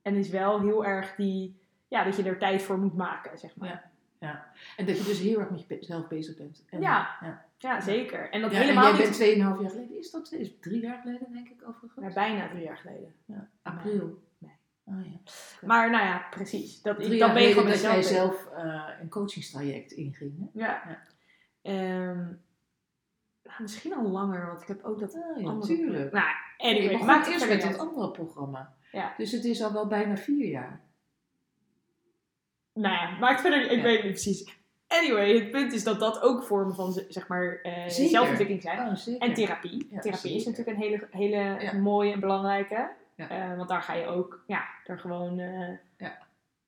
En 0.02 0.16
is 0.16 0.30
wel 0.30 0.62
heel 0.62 0.86
erg 0.86 1.16
die, 1.16 1.60
ja, 1.88 2.04
dat 2.04 2.16
je 2.16 2.24
er 2.24 2.38
tijd 2.38 2.62
voor 2.62 2.78
moet 2.80 2.96
maken, 2.96 3.38
zeg 3.38 3.56
maar. 3.56 3.70
Ja, 3.70 3.92
En 4.20 4.86
dat 4.86 4.98
je 4.98 5.04
dus 5.04 5.20
heel 5.20 5.40
erg 5.40 5.50
met 5.50 5.66
jezelf 5.68 6.08
bezig 6.08 6.38
bent. 6.38 6.66
En, 6.70 6.82
Ja. 6.82 7.18
ja. 7.58 7.82
zeker. 7.82 8.30
En 8.30 8.42
dat 8.42 8.52
Ja, 8.52 8.60
helemaal 8.60 8.92
en 8.92 8.98
jij 8.98 9.08
niet... 9.10 9.18
bent 9.18 9.32
2,5 9.32 9.62
jaar 9.62 9.70
geleden, 9.70 9.98
is 9.98 10.12
dat 10.12 10.32
is 10.32 10.60
drie 10.60 10.82
jaar 10.82 11.02
geleden 11.02 11.32
denk 11.32 11.50
ik 11.50 11.68
overigens? 11.68 12.06
Ja, 12.06 12.14
bijna 12.14 12.50
drie 12.50 12.64
jaar 12.64 12.78
geleden. 12.78 13.16
Ja, 13.26 13.50
april. 13.62 14.24
Nee. 14.38 14.52
Oh, 14.84 15.06
ja. 15.06 15.20
Maar 15.68 15.90
nou 15.90 16.04
ja, 16.06 16.28
precies. 16.30 16.82
Dat, 16.82 16.96
Drie 16.96 17.14
ik, 17.14 17.20
dan 17.20 17.34
ben 17.34 17.44
je 17.44 17.54
gewoon 17.54 17.70
dat 17.70 17.82
jij 17.82 18.02
zelf 18.02 18.48
eh, 18.56 18.90
een 19.02 19.10
coachingstraject 19.10 19.92
inging. 19.92 20.40
Hè? 20.40 20.60
Ja. 20.66 20.84
Ja. 20.88 21.02
Ehm, 21.62 22.26
nou, 23.44 23.62
misschien 23.62 23.94
al 23.94 24.08
langer, 24.08 24.48
want 24.48 24.62
ik 24.62 24.68
heb 24.68 24.84
ook 24.84 25.00
dat 25.00 25.16
Oh, 25.16 25.42
ja, 25.42 25.48
andere... 25.48 25.76
tuurlijk. 25.76 26.12
Nou, 26.12 26.28
anyway, 26.58 26.84
ik 26.84 26.92
begon 26.92 27.24
eerst 27.24 27.50
met 27.50 27.62
dat 27.62 27.78
andere 27.78 28.12
programma. 28.12 28.74
Ja. 28.92 29.14
Dus 29.18 29.32
het 29.32 29.46
is 29.46 29.62
al 29.64 29.74
wel 29.74 29.88
bijna 29.88 30.18
vier 30.18 30.50
jaar. 30.50 30.82
Nou 32.82 32.94
ja, 32.94 33.18
maakt 33.20 33.42
verder 33.42 33.62
ik 33.72 33.78
Ja. 33.78 33.82
weet 33.84 33.96
het 33.96 34.04
niet 34.04 34.12
precies. 34.14 34.58
Anyway, 34.88 35.34
het 35.36 35.52
punt 35.52 35.74
is 35.74 35.84
dat 35.84 36.00
dat 36.00 36.22
ook 36.22 36.44
vormen 36.44 36.76
van, 36.76 36.94
zeg 37.10 37.28
maar, 37.28 37.60
eh, 37.64 37.88
zelfontwikkeling 37.88 38.62
zijn. 38.62 38.80
Oh. 38.80 39.16
En 39.24 39.34
therapie. 39.34 39.88
Ja, 39.92 40.00
therapie 40.00 40.36
is 40.36 40.46
natuurlijk 40.46 40.78
een 40.78 40.84
hele, 40.84 41.08
hele 41.12 41.62
Ja. 41.62 41.74
mooie 41.74 42.12
en 42.14 42.20
belangrijke. 42.20 42.90
Eh, 43.16 43.56
want 43.58 43.70
daar 43.70 43.82
ga 43.82 43.94
je 43.94 44.06
ook, 44.06 44.44
ja, 44.48 44.64
er 44.86 45.00
gewoon... 45.00 45.40
eh, 45.40 45.70
Ja. 45.98 46.18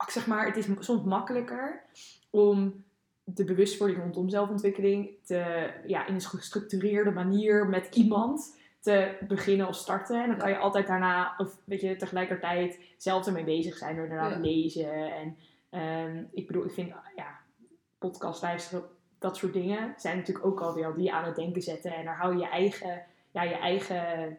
Ik 0.05 0.09
zeg 0.09 0.27
maar, 0.27 0.45
het 0.45 0.57
is 0.57 0.65
soms 0.79 1.03
makkelijker 1.03 1.81
om 2.29 2.83
de 3.23 3.43
bewustwording 3.43 3.99
rondom 3.99 4.29
zelfontwikkeling 4.29 5.09
te, 5.25 5.69
ja, 5.87 6.07
in 6.07 6.13
een 6.13 6.21
gestructureerde 6.21 7.11
manier 7.11 7.67
met 7.67 7.95
iemand 7.95 8.57
te 8.79 9.17
beginnen 9.27 9.67
of 9.67 9.75
starten. 9.75 10.21
En 10.23 10.27
dan 10.29 10.37
kan 10.37 10.49
je 10.49 10.57
altijd 10.57 10.87
daarna, 10.87 11.33
of 11.37 11.57
weet 11.63 11.81
je, 11.81 11.95
tegelijkertijd 11.95 12.79
zelf 12.97 13.25
ermee 13.25 13.43
bezig 13.43 13.77
zijn 13.77 13.95
door 13.95 14.07
Ja. 14.07 14.33
te 14.33 14.39
lezen. 14.39 15.13
En 15.15 15.37
ehm, 15.71 16.23
ik 16.31 16.47
bedoel, 16.47 16.65
ik 16.65 16.71
vind, 16.71 16.91
ja, 17.15 17.39
podcast 17.97 18.41
luisteren, 18.41 18.83
dat 19.19 19.37
soort 19.37 19.53
dingen 19.53 19.93
zijn 19.97 20.17
natuurlijk 20.17 20.45
ook 20.45 20.61
alweer 20.61 20.85
al 20.85 20.93
die 20.93 21.13
aan 21.13 21.23
het 21.25 21.35
denken 21.35 21.61
zetten. 21.61 21.93
En 21.95 22.05
daar 22.05 22.17
hou 22.17 22.33
je 22.33 22.39
je 22.39 22.49
eigen, 22.49 23.03
ja, 23.31 23.43
je 23.43 23.55
eigen 23.57 24.37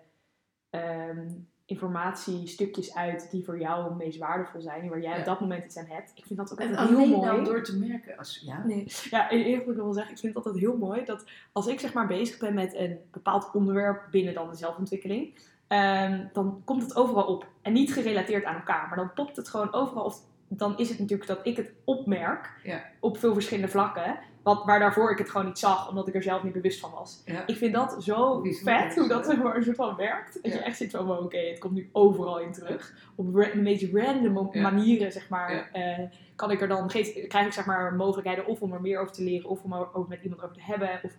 ehm, 0.71 1.29
informatiestukjes 1.67 2.95
uit 2.95 3.31
die 3.31 3.45
voor 3.45 3.59
jou 3.61 3.85
het 3.85 3.97
meest 3.97 4.19
waardevol 4.19 4.61
zijn. 4.61 4.89
Waar 4.89 5.01
jij 5.01 5.13
Ja. 5.13 5.19
op 5.19 5.25
dat 5.25 5.41
moment 5.41 5.65
iets 5.65 5.77
aan 5.77 5.87
hebt. 5.89 6.13
Ik 6.15 6.25
vind 6.27 6.39
dat 6.39 6.53
ook 6.53 6.59
En 6.61 6.69
altijd 6.69 6.89
heel 6.89 6.99
alleen 6.99 7.11
mooi. 7.33 7.45
door 7.45 7.63
te 7.63 7.79
merken. 7.79 8.17
Als, 8.19 8.43
ja, 8.45 8.63
Nee, 8.67 8.85
ja, 9.11 9.31
en 9.31 9.39
eerlijk 9.39 9.65
wil 9.65 9.75
ik 9.75 9.81
wel 9.81 9.93
zeggen, 9.93 10.13
ik 10.13 10.19
vind 10.19 10.35
het 10.35 10.45
altijd 10.47 10.65
heel 10.65 10.77
mooi 10.77 11.05
dat 11.05 11.25
als 11.53 11.67
ik 11.67 11.81
zeg 11.81 11.93
maar 11.93 12.07
bezig 12.07 12.39
ben 12.39 12.55
met 12.55 12.75
een 12.75 12.99
bepaald 13.11 13.51
onderwerp 13.55 14.07
binnen 14.11 14.35
dan 14.35 14.51
de 14.51 14.57
zelfontwikkeling, 14.57 15.39
ehm, 15.67 16.27
dan 16.33 16.63
komt 16.65 16.83
het 16.83 16.97
overal 16.97 17.25
op. 17.27 17.47
En 17.63 17.73
niet 17.73 17.93
gerelateerd 17.93 18.45
aan 18.45 18.55
elkaar, 18.55 18.89
maar 18.89 18.97
dan 18.97 19.13
popt 19.13 19.37
het 19.37 19.49
gewoon 19.49 19.73
overal. 19.73 20.05
Of 20.05 20.21
dan 20.57 20.79
is 20.79 20.89
het 20.89 20.99
natuurlijk 20.99 21.29
dat 21.29 21.41
ik 21.47 21.57
het 21.57 21.73
opmerk 21.85 22.51
Ja. 22.63 22.83
op 23.01 23.19
veel 23.19 23.33
verschillende 23.35 23.71
vlakken, 23.71 24.19
wat, 24.43 24.65
waar 24.65 24.79
daarvoor 24.79 25.11
ik 25.11 25.19
het 25.19 25.31
gewoon 25.31 25.47
niet 25.47 25.59
zag, 25.59 25.89
omdat 25.89 26.09
ik 26.09 26.15
er 26.15 26.23
zelf 26.23 26.43
niet 26.43 26.53
bewust 26.53 26.81
van 26.81 26.91
was. 26.91 27.23
Ja. 27.25 27.47
Ik 27.47 27.57
vind 27.57 27.75
dat 27.75 27.97
zo 28.05 28.41
Bijzonder, 28.41 28.81
vet, 28.81 28.95
hoe 28.97 29.09
dat 29.09 29.25
zo. 29.25 29.31
zeg 29.31 29.43
maar 29.43 29.57
een 29.57 29.63
soort 29.63 29.77
van 29.77 29.97
werkt. 29.97 30.35
Dat 30.43 30.53
je 30.53 30.59
Ja. 30.59 30.65
echt 30.65 30.77
zit 30.77 30.91
van, 30.91 31.11
oké, 31.19 31.39
het 31.39 31.59
komt 31.59 31.75
nu 31.75 31.89
overal 31.93 32.41
in 32.41 32.53
terug. 32.53 32.95
Op 33.15 33.33
de 33.35 33.51
meest 33.55 33.93
random 33.93 34.51
manieren, 34.53 35.13
zeg 35.13 35.29
maar, 35.29 35.71
eh, 35.73 35.99
kan 36.37 36.51
ik 36.51 36.61
er 36.61 36.69
dan, 36.69 36.89
krijg 36.89 37.47
ik 37.47 37.53
zeg 37.53 37.67
maar 37.67 37.95
mogelijkheden 37.95 38.47
of 38.47 38.61
om 38.61 38.73
er 38.73 38.81
meer 38.81 39.01
over 39.01 39.13
te 39.13 39.23
leren, 39.23 39.51
of 39.51 39.63
om 39.63 39.73
er 39.73 39.95
over 39.95 40.09
met 40.09 40.23
iemand 40.23 40.43
over 40.43 40.57
te 40.57 40.63
hebben, 40.63 41.01
of 41.03 41.13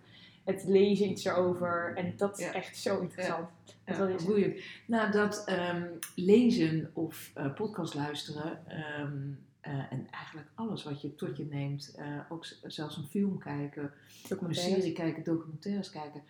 het 0.44 0.64
lezen 0.66 1.10
iets 1.10 1.24
erover. 1.24 1.92
En 1.96 2.12
dat 2.16 2.38
is 2.38 2.44
Ja. 2.44 2.52
echt 2.52 2.76
zo 2.76 3.00
interessant. 3.00 3.48
Ja, 3.86 3.92
je 3.92 3.94
zeggen? 3.94 4.26
boeiend. 4.26 4.60
Nou, 4.86 5.10
dat 5.10 5.44
ehm, 5.46 5.86
lezen 6.14 6.90
of 6.92 7.30
eh, 7.34 7.54
podcast 7.54 7.94
luisteren 7.94 8.66
ehm, 8.66 9.22
eh, 9.60 9.92
en 9.92 10.06
eigenlijk 10.10 10.48
alles 10.54 10.84
wat 10.84 11.00
je 11.00 11.14
tot 11.14 11.36
je 11.36 11.46
neemt, 11.46 11.94
eh, 11.98 12.18
ook 12.28 12.46
zelfs 12.62 12.96
een 12.96 13.06
film 13.06 13.38
kijken, 13.38 13.92
een 14.28 14.54
serie 14.54 14.92
kijken, 14.92 15.24
documentaires 15.24 15.90
kijken, 15.90 16.22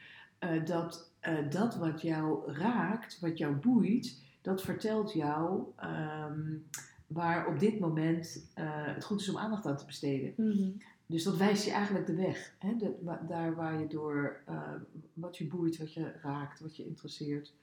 dat, 0.65 1.11
dat 1.51 1.77
wat 1.77 2.03
jou 2.03 2.53
raakt, 2.53 3.21
wat 3.21 3.39
jou 3.39 3.55
boeit, 3.55 4.23
dat 4.43 4.63
vertelt 4.63 5.13
jou 5.13 5.63
ehm, 5.77 6.41
waar 7.07 7.47
op 7.47 7.59
dit 7.59 7.79
moment 7.79 8.47
het 8.55 9.05
goed 9.05 9.21
is 9.21 9.29
om 9.29 9.39
aandacht 9.39 9.67
aan 9.67 9.77
te 9.77 9.85
besteden. 9.87 10.33
Mhm. 10.37 10.71
Dus 11.15 11.25
dat 11.25 11.37
wijst 11.37 11.65
je 11.65 11.71
eigenlijk 11.71 12.07
de 12.07 12.15
weg. 12.15 12.55
Hè? 12.59 12.77
De, 12.77 12.99
wa- 13.03 13.21
daar 13.29 13.55
waar 13.55 13.81
je 13.81 13.87
door 13.87 14.41
eh, 14.47 14.73
wat 15.13 15.37
je 15.37 15.47
boeit, 15.47 15.77
wat 15.79 15.93
je 15.93 16.13
raakt, 16.23 16.61
wat 16.61 16.77
je 16.77 16.87
interesseert. 16.87 17.55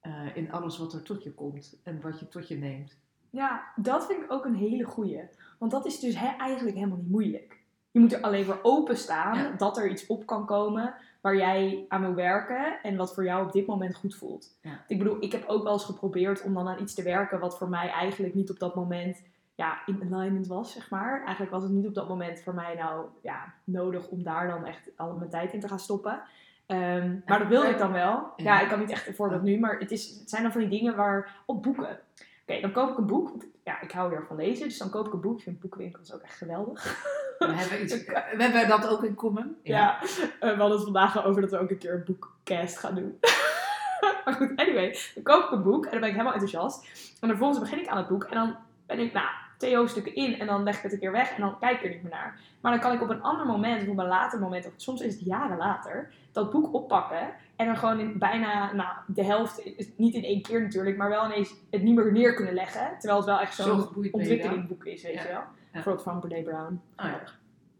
eh, 0.00 0.36
in 0.36 0.52
alles 0.52 0.78
wat 0.78 0.92
er 0.92 1.02
tot 1.02 1.22
je 1.22 1.32
komt 1.34 1.80
en 1.82 2.00
wat 2.00 2.20
je 2.20 2.28
tot 2.28 2.48
je 2.48 2.56
neemt. 2.58 2.96
Ja, 3.30 3.72
dat 3.76 4.06
vind 4.06 4.22
ik 4.22 4.32
ook 4.32 4.44
een 4.44 4.54
hele 4.54 4.84
goeie. 4.84 5.20
Want 5.58 5.72
dat 5.72 5.86
is 5.86 6.00
dus 6.00 6.18
he- 6.18 6.36
eigenlijk 6.38 6.76
helemaal 6.76 6.96
niet 6.98 7.10
moeilijk. 7.10 7.58
Je 7.90 8.00
moet 8.00 8.12
er 8.12 8.20
alleen 8.20 8.44
voor 8.44 8.58
openstaan 8.62 9.38
Ja. 9.38 9.50
dat 9.50 9.76
er 9.78 9.90
iets 9.90 10.06
op 10.06 10.26
kan 10.26 10.46
komen 10.46 10.94
waar 11.20 11.36
jij 11.36 11.84
aan 11.88 12.00
wil 12.00 12.14
werken 12.14 12.78
en 12.82 12.96
wat 12.96 13.14
voor 13.14 13.24
jou 13.24 13.46
op 13.46 13.52
dit 13.52 13.66
moment 13.66 13.94
goed 13.96 14.14
voelt. 14.14 14.58
Ja. 14.62 14.84
Ik 14.86 14.98
bedoel, 14.98 15.16
ik 15.22 15.32
heb 15.32 15.44
ook 15.46 15.62
wel 15.62 15.72
eens 15.72 15.84
geprobeerd 15.84 16.42
om 16.42 16.54
dan 16.54 16.68
aan 16.68 16.80
iets 16.82 16.94
te 16.94 17.02
werken 17.02 17.40
wat 17.40 17.58
voor 17.58 17.68
mij 17.68 17.88
eigenlijk 17.90 18.34
niet 18.34 18.50
op 18.50 18.58
dat 18.58 18.74
moment 18.74 19.22
ja, 19.60 19.78
in 19.86 20.14
alignment 20.14 20.46
was, 20.46 20.72
zeg 20.72 20.90
maar. 20.90 21.20
Eigenlijk 21.20 21.50
was 21.50 21.62
het 21.62 21.72
niet 21.72 21.86
op 21.86 21.94
dat 21.94 22.08
moment 22.08 22.40
voor 22.42 22.54
mij 22.54 22.74
nou 22.74 23.06
ja, 23.22 23.54
nodig 23.64 24.08
om 24.08 24.22
daar 24.22 24.48
dan 24.48 24.66
echt 24.66 24.90
al 24.96 25.16
mijn 25.16 25.30
tijd 25.30 25.52
in 25.52 25.60
te 25.60 25.68
gaan 25.68 25.78
stoppen. 25.78 26.22
Ehm, 26.66 27.16
maar 27.26 27.38
dat 27.38 27.48
wilde 27.48 27.68
ik 27.68 27.78
dan 27.78 27.92
wel. 27.92 28.32
Ja, 28.36 28.44
Ja. 28.44 28.60
ik 28.60 28.68
kan 28.68 28.78
niet 28.78 28.90
echt 28.90 29.06
een 29.06 29.14
voorbeeld 29.14 29.42
nu, 29.42 29.58
maar 29.58 29.78
het, 29.78 29.90
is, 29.90 30.18
het 30.18 30.30
zijn 30.30 30.42
dan 30.42 30.52
van 30.52 30.60
die 30.60 30.70
dingen 30.70 30.96
waar... 30.96 31.36
Op 31.46 31.62
boeken. 31.62 31.98
Oké, 32.42 32.60
dan 32.60 32.72
koop 32.72 32.90
ik 32.90 32.98
een 32.98 33.06
boek. 33.06 33.28
want 33.28 33.44
Ja, 33.64 33.80
ik 33.80 33.92
hou 33.92 34.10
weer 34.10 34.24
van 34.26 34.36
lezen, 34.36 34.68
dus 34.68 34.78
dan 34.78 34.90
koop 34.90 35.06
ik 35.06 35.12
een 35.12 35.20
boek. 35.20 35.36
Ik 35.36 35.42
vind 35.42 35.60
boekwinkels 35.60 36.12
ook 36.12 36.20
echt 36.20 36.36
geweldig. 36.36 37.04
We 37.38 37.52
hebben, 37.52 37.82
iets, 37.82 38.04
we 38.36 38.42
hebben 38.42 38.68
dat 38.68 38.88
ook 38.88 39.04
in 39.04 39.14
common. 39.14 39.56
Ja, 39.62 40.00
eh, 40.00 40.06
we 40.40 40.46
hadden 40.46 40.70
het 40.70 40.82
vandaag 40.82 41.24
over 41.24 41.40
dat 41.40 41.50
we 41.50 41.58
ook 41.58 41.70
een 41.70 41.78
keer 41.78 41.94
een 41.94 42.04
boekcast 42.04 42.78
gaan 42.78 42.94
doen. 42.94 43.18
maar 44.24 44.34
goed, 44.34 44.52
anyway. 44.56 44.98
Dan 45.14 45.22
koop 45.22 45.44
ik 45.44 45.50
een 45.50 45.62
boek 45.62 45.84
en 45.84 45.90
dan 45.90 46.00
ben 46.00 46.08
ik 46.08 46.14
helemaal 46.14 46.38
enthousiast. 46.40 46.84
En 47.12 47.28
dan 47.28 47.28
vervolgens 47.28 47.60
begin 47.60 47.78
ik 47.78 47.88
aan 47.88 47.96
het 47.96 48.08
boek 48.08 48.24
en 48.24 48.34
dan 48.34 48.56
ben 48.86 48.98
ik, 48.98 49.12
nou, 49.12 49.28
twee 49.60 49.76
hoofdstukken 49.76 50.14
in 50.14 50.38
en 50.38 50.46
dan 50.46 50.62
leg 50.62 50.76
ik 50.76 50.82
het 50.82 50.92
een 50.92 50.98
keer 50.98 51.12
weg 51.12 51.34
en 51.34 51.40
dan 51.40 51.58
kijk 51.58 51.76
ik 51.76 51.84
er 51.84 51.90
niet 51.90 52.02
meer 52.02 52.12
naar. 52.12 52.38
Maar 52.60 52.72
dan 52.72 52.80
kan 52.80 52.92
ik 52.92 53.02
op 53.02 53.08
een 53.10 53.22
ander 53.22 53.46
moment, 53.46 53.82
of 53.82 53.88
op 53.88 53.98
een 53.98 54.06
later 54.06 54.38
moment, 54.40 54.66
of 54.66 54.72
soms 54.76 55.00
is 55.00 55.14
het 55.14 55.24
jaren 55.24 55.56
later, 55.56 56.12
dat 56.32 56.50
boek 56.50 56.74
oppakken 56.74 57.30
en 57.56 57.66
dan 57.66 57.76
gewoon 57.76 58.00
in 58.00 58.18
bijna, 58.18 58.72
nou, 58.72 58.88
de 59.06 59.24
helft, 59.24 59.62
niet 59.96 60.14
in 60.14 60.24
één 60.24 60.42
keer 60.42 60.62
natuurlijk, 60.62 60.96
maar 60.96 61.08
wel 61.08 61.24
ineens 61.24 61.54
het 61.70 61.82
niet 61.82 61.94
meer 61.94 62.12
neer 62.12 62.34
kunnen 62.34 62.54
leggen. 62.54 62.88
Terwijl 62.98 63.16
het 63.16 63.28
wel 63.28 63.40
echt 63.40 63.54
Zo 63.54 63.62
zo'n 63.62 63.88
ontwikkelingboek 64.12 64.84
is, 64.84 65.02
weet 65.02 65.14
Ja. 65.14 65.22
je 65.22 65.28
wel. 65.28 65.36
Ja. 65.36 65.48
Bijvoorbeeld 65.72 66.04
van 66.04 66.20
Brene 66.20 66.42
Brown. 66.42 66.80
Oh 66.96 67.06
ja. 67.06 67.20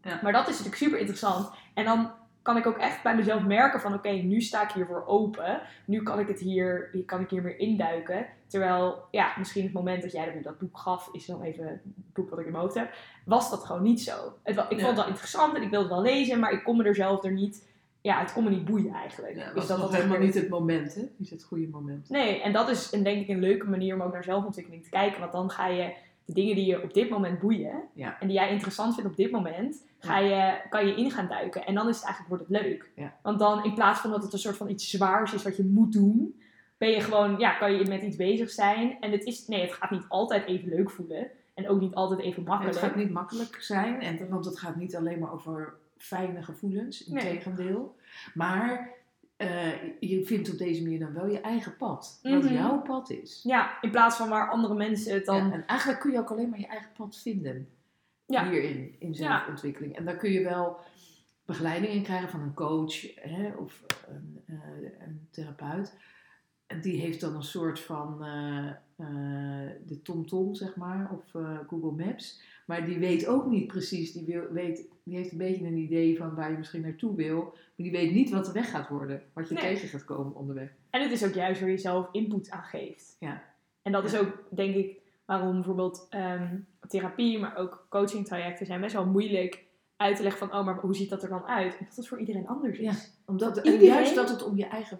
Ja. 0.01 0.19
Maar 0.21 0.31
dat 0.31 0.41
is 0.41 0.49
natuurlijk 0.49 0.75
super 0.75 0.99
interessant. 0.99 1.51
En 1.73 1.85
dan 1.85 2.11
kan 2.41 2.57
ik 2.57 2.65
ook 2.65 2.77
echt 2.77 3.03
bij 3.03 3.15
mezelf 3.15 3.45
merken 3.45 3.79
van 3.81 3.93
oké, 3.93 4.09
nu 4.09 4.41
sta 4.41 4.63
ik 4.63 4.71
hiervoor 4.71 5.03
open. 5.07 5.61
Nu 5.85 6.03
kan 6.03 6.19
ik 6.19 6.27
het 6.27 6.39
hier, 6.39 6.89
hier 6.91 7.05
kan 7.05 7.21
ik 7.21 7.29
hier 7.29 7.41
meer 7.41 7.59
induiken. 7.59 8.25
Terwijl, 8.47 9.03
ja, 9.11 9.33
misschien 9.37 9.63
het 9.63 9.73
moment 9.73 10.01
dat 10.01 10.11
jij 10.11 10.33
me 10.35 10.41
dat 10.41 10.59
boek 10.59 10.77
gaf, 10.77 11.09
is 11.11 11.25
dan 11.25 11.41
even 11.41 11.67
het 11.67 11.79
boek 12.13 12.29
wat 12.29 12.39
ik 12.39 12.45
in 12.45 12.51
mijn 12.51 12.63
hoofd 12.63 12.75
heb, 12.75 12.93
was 13.25 13.49
dat 13.49 13.63
gewoon 13.65 13.81
niet 13.83 14.01
zo. 14.01 14.33
Het, 14.43 14.55
ik 14.57 14.63
vond 14.67 14.81
het 14.81 14.95
wel 14.95 15.07
interessant 15.07 15.55
en 15.55 15.61
ik 15.61 15.69
wilde 15.69 15.85
het 15.85 15.93
wel 15.93 16.13
lezen, 16.13 16.39
maar 16.39 16.51
ik 16.51 16.63
kon 16.63 16.77
me 16.77 16.83
er 16.83 16.95
zelf 16.95 17.23
er 17.23 17.31
niet, 17.31 17.69
ja, 18.01 18.19
het 18.19 18.33
kon 18.33 18.43
me 18.43 18.49
niet 18.49 18.65
boeien 18.65 18.93
eigenlijk. 18.93 19.35
Ja, 19.35 19.45
Dus 19.45 19.53
was 19.53 19.67
dat 19.67 19.77
nog 19.77 19.91
helemaal 19.91 20.17
weer- 20.17 20.25
niet 20.25 20.35
het 20.35 20.49
moment, 20.49 20.95
hè? 20.95 21.01
Niet 21.17 21.29
het 21.29 21.43
goede 21.43 21.67
moment. 21.67 22.09
Nee, 22.09 22.41
en 22.41 22.53
dat 22.53 22.69
is 22.69 22.91
een, 22.91 23.03
denk 23.03 23.21
ik 23.21 23.27
een 23.29 23.39
leuke 23.39 23.69
manier 23.69 23.95
om 23.95 24.01
ook 24.01 24.13
naar 24.13 24.23
zelfontwikkeling 24.23 24.83
te 24.83 24.89
kijken. 24.89 25.19
Want 25.19 25.31
dan 25.31 25.49
ga 25.49 25.67
je 25.67 25.93
de 26.25 26.33
dingen 26.33 26.55
die 26.55 26.65
je 26.65 26.83
op 26.83 26.93
dit 26.93 27.09
moment 27.09 27.39
boeien 27.39 27.81
Ja. 27.93 28.19
en 28.19 28.27
die 28.27 28.35
jij 28.37 28.51
interessant 28.51 28.93
vindt 28.95 29.09
op 29.09 29.15
dit 29.15 29.31
moment, 29.31 29.85
ga 29.99 30.17
je, 30.19 30.61
kan 30.69 30.87
je 30.87 30.95
in 30.95 31.11
gaan 31.11 31.27
duiken. 31.27 31.65
En 31.65 31.73
dan 31.73 31.87
is 31.89 31.95
het 31.95 32.05
eigenlijk, 32.05 32.35
wordt 32.41 32.53
het 32.53 32.63
leuk. 32.63 32.89
Ja. 32.95 33.15
Want 33.21 33.39
dan 33.39 33.63
in 33.63 33.73
plaats 33.73 33.99
van 33.99 34.11
dat 34.11 34.23
het 34.23 34.33
een 34.33 34.39
soort 34.39 34.57
van 34.57 34.69
iets 34.69 34.89
zwaars 34.89 35.33
is 35.33 35.43
wat 35.43 35.57
je 35.57 35.63
moet 35.63 35.93
doen, 35.93 36.41
ben 36.77 36.89
je 36.89 37.01
gewoon, 37.01 37.39
ja, 37.39 37.51
kan 37.53 37.73
je 37.73 37.85
met 37.87 38.01
iets 38.01 38.15
bezig 38.15 38.49
zijn. 38.49 38.97
En 38.99 39.11
het 39.11 39.23
is, 39.23 39.47
nee, 39.47 39.61
het 39.61 39.73
gaat 39.73 39.91
niet 39.91 40.05
altijd 40.07 40.45
even 40.45 40.69
leuk 40.69 40.89
voelen. 40.91 41.27
En 41.53 41.69
ook 41.69 41.79
niet 41.79 41.93
altijd 41.93 42.19
even 42.19 42.39
Het 42.39 42.47
makkelijk. 42.47 42.77
gaat 42.77 42.95
niet 42.95 43.11
makkelijk 43.11 43.55
zijn, 43.61 44.01
en, 44.01 44.29
want 44.29 44.45
het 44.45 44.59
gaat 44.59 44.75
niet 44.75 44.95
alleen 44.95 45.19
maar 45.19 45.33
over 45.33 45.73
fijne 45.97 46.43
gevoelens, 46.43 47.07
Nee. 47.07 47.23
integendeel. 47.29 47.95
Maar 48.33 48.89
eh, 49.41 49.71
je 49.99 50.25
vindt 50.25 50.51
op 50.51 50.57
deze 50.57 50.81
manier 50.83 50.99
dan 50.99 51.13
wel 51.13 51.27
je 51.27 51.41
eigen 51.41 51.77
pad. 51.77 52.19
Wat 52.23 52.43
Mhm. 52.43 52.53
jouw 52.53 52.81
pad 52.81 53.09
is. 53.09 53.39
Ja, 53.43 53.81
in 53.81 53.91
plaats 53.91 54.15
van 54.17 54.29
waar 54.29 54.49
andere 54.49 54.73
mensen 54.73 55.13
het 55.13 55.25
dan... 55.25 55.47
Ja, 55.47 55.51
en 55.53 55.65
eigenlijk 55.67 55.99
kun 55.99 56.11
je 56.11 56.19
ook 56.19 56.31
alleen 56.31 56.49
maar 56.49 56.59
je 56.59 56.67
eigen 56.67 56.91
pad 56.97 57.17
vinden. 57.21 57.67
Ja. 58.25 58.49
Hierin, 58.49 58.95
in 58.99 59.15
zelfontwikkeling. 59.15 59.95
En 59.97 60.05
daar 60.05 60.17
kun 60.17 60.31
je 60.31 60.43
wel 60.43 60.77
begeleiding 61.45 61.93
in 61.93 62.03
krijgen 62.03 62.29
van 62.29 62.41
een 62.41 62.53
coach 62.53 63.15
hè, 63.15 63.51
of 63.51 63.83
een, 64.07 64.41
eh, 64.45 64.55
een 65.07 65.27
therapeut. 65.31 65.93
En 66.71 66.81
die 66.81 66.99
heeft 67.01 67.21
dan 67.21 67.35
een 67.35 67.43
soort 67.43 67.79
van 67.79 68.23
eh, 68.23 68.67
eh, 68.95 69.69
de 69.85 70.01
TomTom, 70.01 70.55
zeg 70.55 70.75
maar, 70.75 71.09
of 71.11 71.35
eh, 71.41 71.57
Google 71.67 72.05
Maps. 72.05 72.41
Maar 72.65 72.85
die 72.85 72.97
weet 72.99 73.27
ook 73.27 73.45
niet 73.45 73.67
precies, 73.67 74.11
die, 74.13 74.25
wil, 74.25 74.43
weet, 74.51 74.87
die 75.03 75.15
heeft 75.15 75.31
een 75.31 75.37
beetje 75.37 75.65
een 75.65 75.77
idee 75.77 76.17
van 76.17 76.35
waar 76.35 76.51
je 76.51 76.57
misschien 76.57 76.81
naartoe 76.81 77.15
wil. 77.15 77.41
Maar 77.43 77.53
die 77.75 77.91
weet 77.91 78.11
niet 78.13 78.29
wat 78.29 78.45
de 78.45 78.51
weg 78.51 78.69
gaat 78.69 78.89
worden, 78.89 79.21
wat 79.33 79.47
je 79.49 79.53
Nee. 79.53 79.63
tegen 79.63 79.87
gaat 79.87 80.05
komen 80.05 80.35
onderweg. 80.35 80.69
En 80.89 81.01
het 81.01 81.11
is 81.11 81.25
ook 81.25 81.33
juist 81.33 81.61
waar 81.61 81.69
je 81.69 81.77
zelf 81.77 82.07
input 82.11 82.49
aan 82.49 82.63
geeft. 82.63 83.15
Ja. 83.19 83.43
En 83.81 83.91
dat 83.91 84.03
is 84.03 84.17
ook, 84.17 84.43
denk 84.49 84.75
ik, 84.75 84.97
waarom 85.25 85.53
bijvoorbeeld 85.53 86.07
ehm, 86.09 86.57
therapie, 86.87 87.39
maar 87.39 87.55
ook 87.57 87.85
coaching 87.89 88.25
trajecten 88.25 88.65
zijn 88.65 88.81
best 88.81 88.93
wel 88.93 89.05
moeilijk 89.05 89.63
uit 89.95 90.15
te 90.15 90.23
leggen 90.23 90.47
van, 90.47 90.59
oh, 90.59 90.65
maar 90.65 90.75
hoe 90.79 90.95
ziet 90.95 91.09
dat 91.09 91.23
er 91.23 91.29
dan 91.29 91.45
uit? 91.45 91.77
Omdat 91.79 91.95
het 91.95 92.07
voor 92.07 92.19
iedereen 92.19 92.47
anders 92.47 92.77
is. 92.77 92.85
Ja. 92.85 92.93
Omdat, 93.25 93.57
Iedereen- 93.57 93.85
juist 93.85 94.15
dat 94.15 94.29
het 94.29 94.43
om 94.43 94.57
je 94.57 94.65
eigen, 94.65 94.99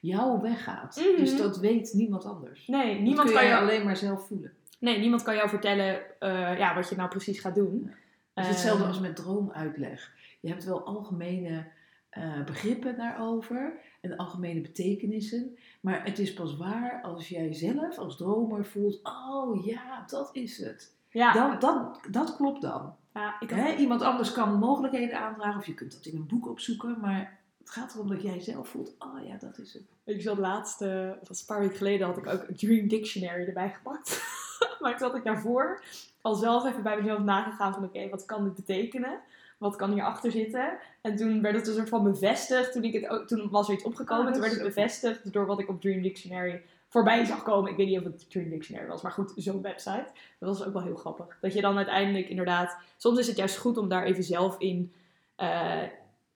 jouw 0.00 0.40
weg 0.40 0.64
gaat. 0.64 0.96
Mhm. 0.96 1.20
Dus 1.20 1.36
dat 1.36 1.58
weet 1.58 1.92
niemand 1.92 2.24
anders. 2.24 2.66
Nee, 2.66 2.92
Dat 2.94 3.02
niemand 3.02 3.32
kan, 3.32 3.42
je 3.42 3.48
jou, 3.48 3.62
alleen 3.62 3.84
maar 3.84 3.96
zelf 3.96 4.26
voelen. 4.26 4.52
nee, 4.78 4.98
niemand 4.98 5.22
kan 5.22 5.34
jou 5.34 5.48
vertellen 5.48 6.20
eh, 6.20 6.58
ja, 6.58 6.74
wat 6.74 6.88
je 6.88 6.96
nou 6.96 7.08
precies 7.08 7.40
gaat 7.40 7.54
doen. 7.54 7.94
Het 8.34 8.44
is 8.44 8.50
hetzelfde 8.50 8.82
Ehm, 8.82 8.92
als 8.92 9.00
met 9.00 9.16
droomuitleg. 9.16 10.12
Je 10.40 10.48
hebt 10.48 10.64
wel 10.64 10.84
algemene 10.84 11.66
eh, 12.10 12.44
begrippen 12.44 12.96
daarover 12.96 13.72
en 14.00 14.16
algemene 14.16 14.60
betekenissen. 14.60 15.56
Maar 15.80 16.04
het 16.04 16.18
is 16.18 16.34
pas 16.34 16.56
waar 16.56 17.00
als 17.02 17.28
jij 17.28 17.52
zelf 17.52 17.98
als 17.98 18.16
dromer 18.16 18.64
voelt: 18.64 19.00
oh 19.02 19.64
ja, 19.64 20.04
dat 20.06 20.30
is 20.32 20.58
het. 20.58 20.96
Ja, 21.08 21.32
Dan, 21.32 21.58
dat, 21.58 22.00
dat 22.10 22.36
klopt 22.36 22.62
dan. 22.62 22.94
ja 23.14 23.40
ik 23.40 23.78
Iemand 23.78 24.02
anders 24.02 24.32
kan 24.32 24.58
mogelijkheden 24.58 25.20
aandragen 25.20 25.58
of 25.60 25.66
je 25.66 25.74
kunt 25.74 25.92
dat 25.92 26.06
in 26.06 26.16
een 26.16 26.26
boek 26.26 26.48
opzoeken. 26.48 27.00
Maar 27.00 27.38
het 27.70 27.78
gaat 27.78 27.94
erom 27.94 28.08
dat 28.08 28.22
jij 28.22 28.40
zelf 28.40 28.68
voelt: 28.68 28.94
oh 28.98 29.26
ja, 29.26 29.36
dat 29.40 29.58
is 29.58 29.72
het. 29.72 29.82
ik 30.04 30.22
zat 30.22 30.38
laatst, 30.38 30.80
eh, 30.82 31.08
dat 31.08 31.28
was 31.28 31.40
een 31.40 31.46
paar 31.46 31.60
weken 31.60 31.76
geleden, 31.76 32.06
had 32.06 32.16
ik 32.16 32.26
ook 32.26 32.48
een 32.48 32.56
Dream 32.56 32.88
Dictionary 32.88 33.46
erbij 33.46 33.70
gepakt. 33.70 34.22
maar 34.80 34.98
toen 34.98 35.08
had 35.08 35.16
ik 35.16 35.24
daarvoor 35.24 35.82
al 36.20 36.34
zelf 36.34 36.66
even 36.66 36.82
bij 36.82 36.96
mezelf 36.96 37.20
nagegaan 37.20 37.74
van, 37.74 37.84
oké, 37.84 38.08
wat 38.08 38.24
kan 38.24 38.44
dit 38.44 38.54
betekenen? 38.54 39.20
Wat 39.58 39.76
kan 39.76 39.90
hierachter 39.92 40.30
zitten? 40.30 40.78
En 41.00 41.16
toen 41.16 41.42
werd 41.42 41.54
het 41.54 41.66
een 41.66 41.74
soort 41.74 41.88
van 41.88 42.02
bevestigd. 42.02 42.72
Toen, 42.72 42.84
ik 42.84 42.92
het 42.92 43.08
ook, 43.08 43.26
toen 43.26 43.50
was 43.50 43.68
er 43.68 43.74
iets 43.74 43.84
opgekomen. 43.84 44.26
Ah, 44.26 44.32
toen 44.32 44.40
werd 44.40 44.52
het 44.54 44.62
bevestigd 44.62 45.32
door 45.32 45.46
wat 45.46 45.60
ik 45.60 45.68
op 45.68 45.80
Dream 45.80 46.02
Dictionary 46.02 46.62
voorbij 46.88 47.24
zag 47.24 47.42
komen. 47.42 47.70
Ik 47.70 47.76
weet 47.76 47.86
niet 47.86 47.98
of 47.98 48.04
het 48.04 48.30
Dream 48.30 48.50
Dictionary 48.50 48.86
was, 48.86 49.02
maar 49.02 49.12
goed, 49.12 49.32
zo'n 49.36 49.62
website. 49.62 50.06
Dat 50.38 50.58
was 50.58 50.64
ook 50.64 50.72
wel 50.72 50.82
heel 50.82 50.96
grappig. 50.96 51.38
Dat 51.40 51.52
je 51.52 51.60
dan 51.60 51.76
uiteindelijk 51.76 52.28
inderdaad... 52.28 52.76
Soms 52.96 53.18
is 53.18 53.26
het 53.26 53.36
juist 53.36 53.56
goed 53.56 53.76
om 53.76 53.88
daar 53.88 54.04
even 54.04 54.24
zelf 54.24 54.58
in, 54.58 54.92
eh, 55.36 55.82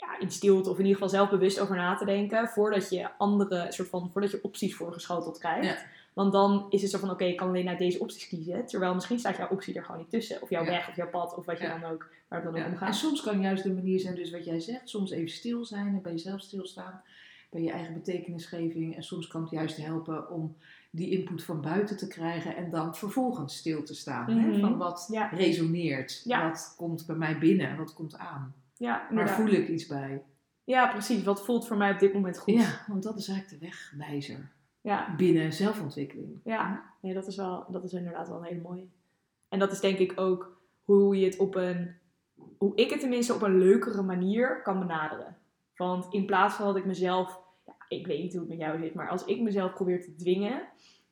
ja, 0.06 0.18
in 0.20 0.30
stilte 0.30 0.70
of 0.70 0.74
in 0.78 0.82
ieder 0.84 0.94
geval 0.94 1.08
zelf 1.18 1.30
bewust 1.30 1.60
over 1.60 1.76
na 1.76 1.94
te 1.96 2.04
denken. 2.04 2.48
Voordat 2.48 2.90
je 2.90 3.08
andere 3.18 3.66
soort 3.68 3.88
van, 3.88 4.10
voordat 4.12 4.30
je 4.30 4.38
opties 4.42 4.74
voorgeschoteld 4.76 5.38
krijgt. 5.38 5.66
Ja. 5.66 5.86
Want 6.12 6.32
dan 6.32 6.66
is 6.70 6.82
het 6.82 6.90
zo 6.90 6.98
van, 6.98 7.10
oké, 7.10 7.24
ik 7.24 7.36
kan 7.36 7.48
alleen 7.48 7.68
uit 7.68 7.78
deze 7.78 7.98
opties 7.98 8.28
kiezen. 8.28 8.66
Terwijl 8.66 8.94
misschien 8.94 9.18
staat 9.18 9.36
jouw 9.36 9.48
optie 9.48 9.74
er 9.74 9.84
gewoon 9.84 10.00
niet 10.00 10.10
tussen. 10.10 10.42
Of 10.42 10.50
jouw 10.50 10.64
Ja. 10.64 10.70
weg, 10.70 10.88
of 10.88 10.96
jouw 10.96 11.08
pad, 11.10 11.34
of 11.36 11.46
wat 11.46 11.58
je 11.58 11.64
Ja. 11.64 11.78
dan 11.78 11.90
ook, 11.90 12.08
waar 12.28 12.42
het 12.42 12.52
dan 12.52 12.62
ook 12.62 12.68
om 12.68 12.76
gaat. 12.76 12.88
En 12.88 12.94
soms 12.94 13.20
kan 13.22 13.40
juist 13.40 13.62
de 13.62 13.72
manier 13.72 14.00
zijn, 14.00 14.14
dus 14.14 14.30
wat 14.30 14.44
jij 14.44 14.60
zegt, 14.60 14.88
soms 14.88 15.10
even 15.10 15.28
stil 15.30 15.64
zijn 15.64 15.86
en 15.86 16.02
bij 16.02 16.12
jezelf 16.12 16.40
stilstaan, 16.40 17.02
bij 17.50 17.62
je 17.62 17.70
eigen 17.70 17.94
betekenisgeving. 17.94 18.96
En 18.96 19.02
soms 19.02 19.26
kan 19.26 19.40
het 19.42 19.50
juist 19.50 19.76
helpen 19.76 20.30
om 20.30 20.56
die 20.90 21.10
input 21.10 21.44
van 21.44 21.60
buiten 21.60 21.96
te 21.96 22.06
krijgen 22.06 22.56
en 22.56 22.70
dan 22.70 22.94
vervolgens 22.96 23.56
stil 23.56 23.82
te 23.82 23.94
staan. 23.94 24.30
hè? 24.30 24.48
Mhm. 24.48 24.60
Van 24.60 24.76
wat 24.76 25.08
resoneert, 25.32 26.22
wat 26.26 26.74
komt 26.76 27.06
bij 27.06 27.16
mij 27.16 27.38
binnen 27.38 27.68
en 27.68 27.76
wat 27.76 27.94
komt 27.94 28.18
aan. 28.18 28.54
Ja, 28.76 29.06
Waar 29.10 29.30
voel 29.30 29.48
ik 29.48 29.68
iets 29.68 29.86
bij? 29.86 30.22
Ja, 30.64 30.90
precies. 30.90 31.22
Wat 31.22 31.44
voelt 31.44 31.66
voor 31.66 31.76
mij 31.76 31.92
op 31.92 31.98
dit 31.98 32.12
moment 32.12 32.38
goed? 32.38 32.54
Ja, 32.54 32.84
want 32.86 33.02
dat 33.02 33.18
is 33.18 33.28
eigenlijk 33.28 33.60
de 33.60 33.66
wegwijzer 33.66 34.52
ja. 34.80 35.14
binnen 35.16 35.52
zelfontwikkeling. 35.52 36.40
Ja, 36.44 36.92
nee, 37.00 37.14
dat 37.14 37.26
is, 37.26 37.36
wel, 37.36 37.66
dat 37.68 37.84
is 37.84 37.92
inderdaad 37.92 38.28
wel 38.28 38.38
een 38.38 38.44
hele 38.44 38.60
mooie. 38.60 38.86
En 39.48 39.58
dat 39.58 39.72
is 39.72 39.80
denk 39.80 39.98
ik 39.98 40.20
ook 40.20 40.60
hoe 40.84 41.16
je 41.16 41.24
het 41.24 41.36
op 41.36 41.54
een, 41.54 41.94
hoe 42.58 42.72
ik 42.74 42.90
het 42.90 43.00
tenminste 43.00 43.34
op 43.34 43.42
een 43.42 43.58
leukere 43.58 44.02
manier 44.02 44.62
kan 44.62 44.78
benaderen. 44.78 45.36
Want 45.76 46.06
in 46.10 46.26
plaats 46.26 46.54
van 46.54 46.66
dat 46.66 46.76
ik 46.76 46.84
mezelf, 46.84 47.40
ja, 47.66 47.76
ik 47.88 48.06
weet 48.06 48.22
niet 48.22 48.32
hoe 48.32 48.40
het 48.40 48.48
met 48.48 48.58
jou 48.58 48.78
zit, 48.78 48.94
maar 48.94 49.08
als 49.08 49.24
ik 49.24 49.40
mezelf 49.40 49.72
probeer 49.72 50.02
te 50.02 50.14
dwingen 50.14 50.62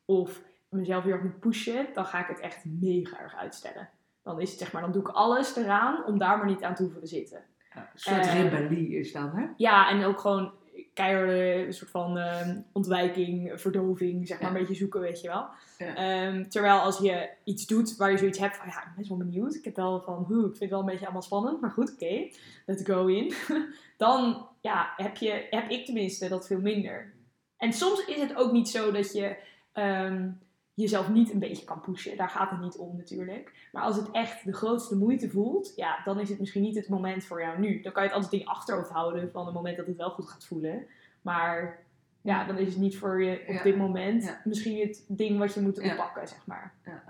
of 0.05 0.43
mezelf 0.69 1.05
heel 1.05 1.13
erg 1.13 1.23
moet 1.23 1.41
pushen, 1.41 1.87
dan 1.95 2.05
ga 2.05 2.21
ik 2.21 2.27
het 2.27 2.41
echt 2.41 2.65
mega 2.65 3.21
erg 3.21 3.35
uitstellen. 3.35 3.89
Dan 4.23 4.41
is 4.41 4.51
het 4.51 4.59
zeg 4.59 4.73
maar, 4.73 4.83
dan 4.83 4.93
doe 4.93 5.03
ik 5.03 5.09
alles 5.09 5.57
eraan 5.57 6.05
om 6.05 6.19
daar 6.19 6.39
maar 6.39 6.47
niet 6.47 6.63
aan 6.63 6.75
te 6.75 6.83
hoeven 6.83 7.01
te 7.01 7.07
zitten. 7.07 7.45
Een 7.75 7.83
soort 7.95 8.27
Eh, 8.27 8.43
rebellie 8.43 8.99
is 8.99 9.13
dan, 9.13 9.31
hè? 9.35 9.47
Ja, 9.57 9.91
en 9.91 10.05
ook 10.05 10.21
gewoon 10.21 10.53
keiharde 10.95 11.65
een 11.67 11.73
soort 11.75 11.91
van 11.91 12.19
ehm, 12.19 12.61
ontwijking, 12.73 13.61
verdoving, 13.61 14.27
zeg 14.27 14.41
maar, 14.41 14.51
Ja. 14.51 14.55
een 14.55 14.61
beetje 14.61 14.79
zoeken, 14.79 15.01
weet 15.01 15.21
je 15.21 15.29
wel. 15.29 15.47
Ja. 15.79 15.95
Ehm, 15.95 16.49
terwijl 16.49 16.79
als 16.79 16.99
je 16.99 17.29
iets 17.45 17.67
doet 17.67 17.97
waar 17.97 18.11
je 18.11 18.19
zoiets 18.19 18.39
hebt 18.39 18.57
van, 18.57 18.67
ja, 18.69 18.79
ik 18.79 18.85
ben 18.85 18.95
best 18.97 19.09
wel 19.09 19.19
benieuwd. 19.19 19.55
Ik 19.55 19.65
heb 19.65 19.77
wel 19.77 20.01
van, 20.01 20.15
hoe, 20.15 20.39
ik 20.39 20.47
vind 20.47 20.59
het 20.61 20.71
wel 20.71 20.81
een 20.81 20.87
beetje 20.87 21.05
allemaal 21.05 21.23
spannend, 21.23 21.61
maar 21.61 21.71
goed, 21.71 21.93
oké, 21.93 22.29
let's 22.67 22.85
go 22.85 23.07
in. 23.07 23.33
Dan, 23.97 24.47
ja, 24.61 24.93
heb, 24.97 25.17
je, 25.17 25.47
heb 25.51 25.71
ik 25.71 25.85
tenminste 25.85 26.29
dat 26.29 26.47
veel 26.47 26.61
minder. 26.61 27.13
En 27.57 27.73
soms 27.73 28.05
is 28.05 28.21
het 28.21 28.37
ook 28.37 28.53
niet 28.53 28.69
zo 28.69 28.91
dat 28.93 29.13
je 29.13 29.37
ehm, 29.73 30.29
jezelf 30.75 31.09
niet 31.09 31.33
een 31.33 31.39
beetje 31.39 31.65
kan 31.65 31.81
pushen. 31.81 32.17
Daar 32.17 32.29
gaat 32.29 32.51
het 32.51 32.61
niet 32.61 32.77
om 32.77 32.97
natuurlijk. 32.97 33.69
Maar 33.73 33.83
als 33.83 33.97
het 33.97 34.11
echt 34.11 34.45
de 34.45 34.53
grootste 34.53 34.97
moeite 34.97 35.31
voelt, 35.31 35.73
ja, 35.77 36.03
dan 36.05 36.21
is 36.21 36.29
het 36.29 36.39
misschien 36.39 36.63
niet 36.63 36.75
het 36.77 36.89
moment 36.89 37.25
voor 37.25 37.41
jou 37.41 37.59
nu. 37.61 37.81
Dan 37.83 37.93
kan 37.93 38.03
je 38.03 38.09
het 38.09 38.17
altijd 38.17 38.33
in 38.35 38.47
je 38.47 38.53
achterhoofd 38.53 38.91
houden 38.91 39.31
van 39.33 39.45
het 39.47 39.55
moment 39.55 39.77
dat 39.77 39.87
het 39.87 39.97
wel 39.97 40.11
goed 40.11 40.29
gaat 40.29 40.45
voelen. 40.47 40.87
Maar 41.23 41.83
ja, 42.21 42.45
dan 42.47 42.59
is 42.59 42.69
het 42.69 42.77
niet 42.79 42.97
voor 42.99 43.23
je 43.23 43.41
op 43.47 43.55
Ja. 43.55 43.63
dit 43.63 43.77
moment 43.77 44.23
Ja. 44.25 44.41
misschien 44.45 44.89
het 44.89 45.05
ding 45.09 45.39
wat 45.39 45.55
je 45.55 45.61
moet 45.61 45.77
Ja. 45.83 45.93
oppakken, 45.93 46.29
zeg 46.29 46.47
maar. 46.47 46.75
Ja, 46.85 47.03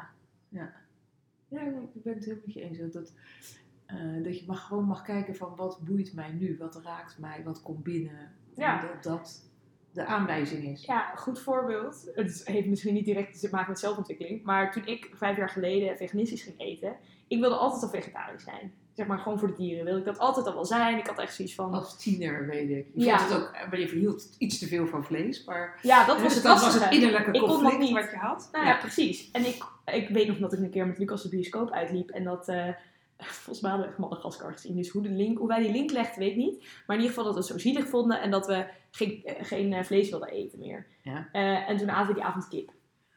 ja. 0.48 0.72
ja 1.48 1.60
ik 1.94 2.02
ben 2.02 2.14
het 2.14 2.24
heel 2.24 2.38
met 2.44 2.54
je 2.54 2.60
eens. 2.62 2.78
Dat, 2.78 2.92
dat, 2.92 3.12
eh, 3.86 4.22
dat 4.24 4.38
je 4.40 4.44
mag, 4.46 4.66
gewoon 4.66 4.84
mag 4.84 5.02
kijken 5.02 5.36
van 5.36 5.56
wat 5.56 5.80
boeit 5.84 6.14
mij 6.14 6.30
nu, 6.32 6.56
wat 6.58 6.80
raakt 6.84 7.18
mij, 7.18 7.42
wat 7.44 7.62
komt 7.62 7.82
binnen, 7.82 8.32
Ja. 8.56 8.80
En 8.80 8.86
dat 8.86 9.02
dat 9.02 9.50
de 9.92 10.04
aanwijzing 10.04 10.64
is. 10.64 10.84
Ja, 10.84 11.12
een 11.12 11.18
goed 11.18 11.40
voorbeeld. 11.40 12.10
Het 12.14 12.42
heeft 12.44 12.66
misschien 12.66 12.94
niet 12.94 13.04
direct 13.04 13.40
te 13.40 13.48
maken 13.50 13.70
met 13.70 13.78
zelfontwikkeling. 13.78 14.42
Maar 14.44 14.72
toen 14.72 14.86
ik 14.86 15.10
vijf 15.14 15.36
jaar 15.36 15.48
geleden 15.48 15.96
veganistisch 15.96 16.42
ging 16.42 16.54
eten, 16.60 16.96
ik 17.28 17.40
wilde 17.40 17.54
altijd 17.56 17.82
al 17.82 17.88
vegetarisch 17.88 18.42
zijn. 18.44 18.72
Zeg 18.94 19.06
maar 19.06 19.18
gewoon 19.18 19.38
voor 19.38 19.48
de 19.48 19.54
dieren 19.56 19.84
wilde 19.84 19.98
ik 19.98 20.04
dat 20.04 20.18
altijd 20.18 20.46
al 20.46 20.54
wel 20.54 20.64
zijn. 20.64 20.98
Ik 20.98 21.06
had 21.06 21.18
echt 21.18 21.34
zoiets 21.34 21.54
van. 21.54 21.74
Als 21.74 21.98
tiener 22.02 22.46
weet 22.46 22.70
ik. 22.70 22.86
Je 22.94 23.04
Ja. 23.04 23.18
vond 23.18 23.30
het 23.30 23.40
ook, 23.42 23.52
maar 23.70 23.80
je 23.80 23.88
verhield 23.88 24.34
iets 24.38 24.58
te 24.58 24.66
veel 24.66 24.86
van 24.86 25.04
vlees. 25.04 25.44
Maar 25.44 25.78
Ja, 25.82 26.04
dat 26.06 26.14
was 26.14 26.24
dus 26.24 26.34
het 26.34 26.42
dat 26.42 26.52
was 26.52 26.62
lastige. 26.62 26.84
het 26.84 26.94
innerlijke 26.94 27.30
Ik 27.32 27.40
kon 27.40 27.48
dat 27.48 27.58
conflict 27.58 27.78
niet. 27.82 27.92
wat 27.92 28.10
je 28.10 28.16
had. 28.16 28.48
Nou 28.52 28.66
ja, 28.66 28.76
precies. 28.76 29.30
En 29.30 29.46
ik, 29.46 29.64
ik 29.84 30.08
weet 30.08 30.28
nog 30.28 30.38
dat 30.38 30.52
ik 30.52 30.58
een 30.58 30.70
keer 30.70 30.86
met 30.86 30.98
Lucas 30.98 31.22
de 31.22 31.28
bioscoop 31.28 31.70
uitliep 31.70 32.10
en 32.10 32.24
dat. 32.24 32.48
eh, 32.48 32.68
volgens 33.26 33.60
mij 33.60 33.70
hadden 33.70 33.88
we 33.88 33.94
echt 33.94 34.02
Madagaskar 34.02 34.52
gezien. 34.52 34.76
Dus 34.76 34.88
hoe, 34.88 35.02
de 35.02 35.08
link, 35.08 35.38
hoe 35.38 35.48
wij 35.48 35.62
die 35.62 35.72
link 35.72 35.90
legden, 35.90 36.18
weet 36.18 36.30
ik 36.30 36.36
niet. 36.36 36.60
Maar 36.86 36.96
in 36.96 37.02
ieder 37.02 37.08
geval 37.08 37.24
dat 37.24 37.32
we 37.34 37.38
het 37.38 37.48
zo 37.48 37.58
zielig 37.58 37.88
vonden 37.88 38.20
en 38.20 38.30
dat 38.30 38.46
we 38.46 38.66
geen, 38.90 39.24
eh, 39.24 39.44
geen 39.44 39.72
eh, 39.72 39.84
vlees 39.84 40.10
wilden 40.10 40.28
eten 40.28 40.58
meer. 40.58 40.86
Ja. 41.02 41.28
Eh, 41.32 41.68
en 41.68 41.76
toen 41.76 41.90
aten 41.90 42.06
we 42.08 42.14
die 42.14 42.24
avond 42.24 42.48
kip. 42.48 42.70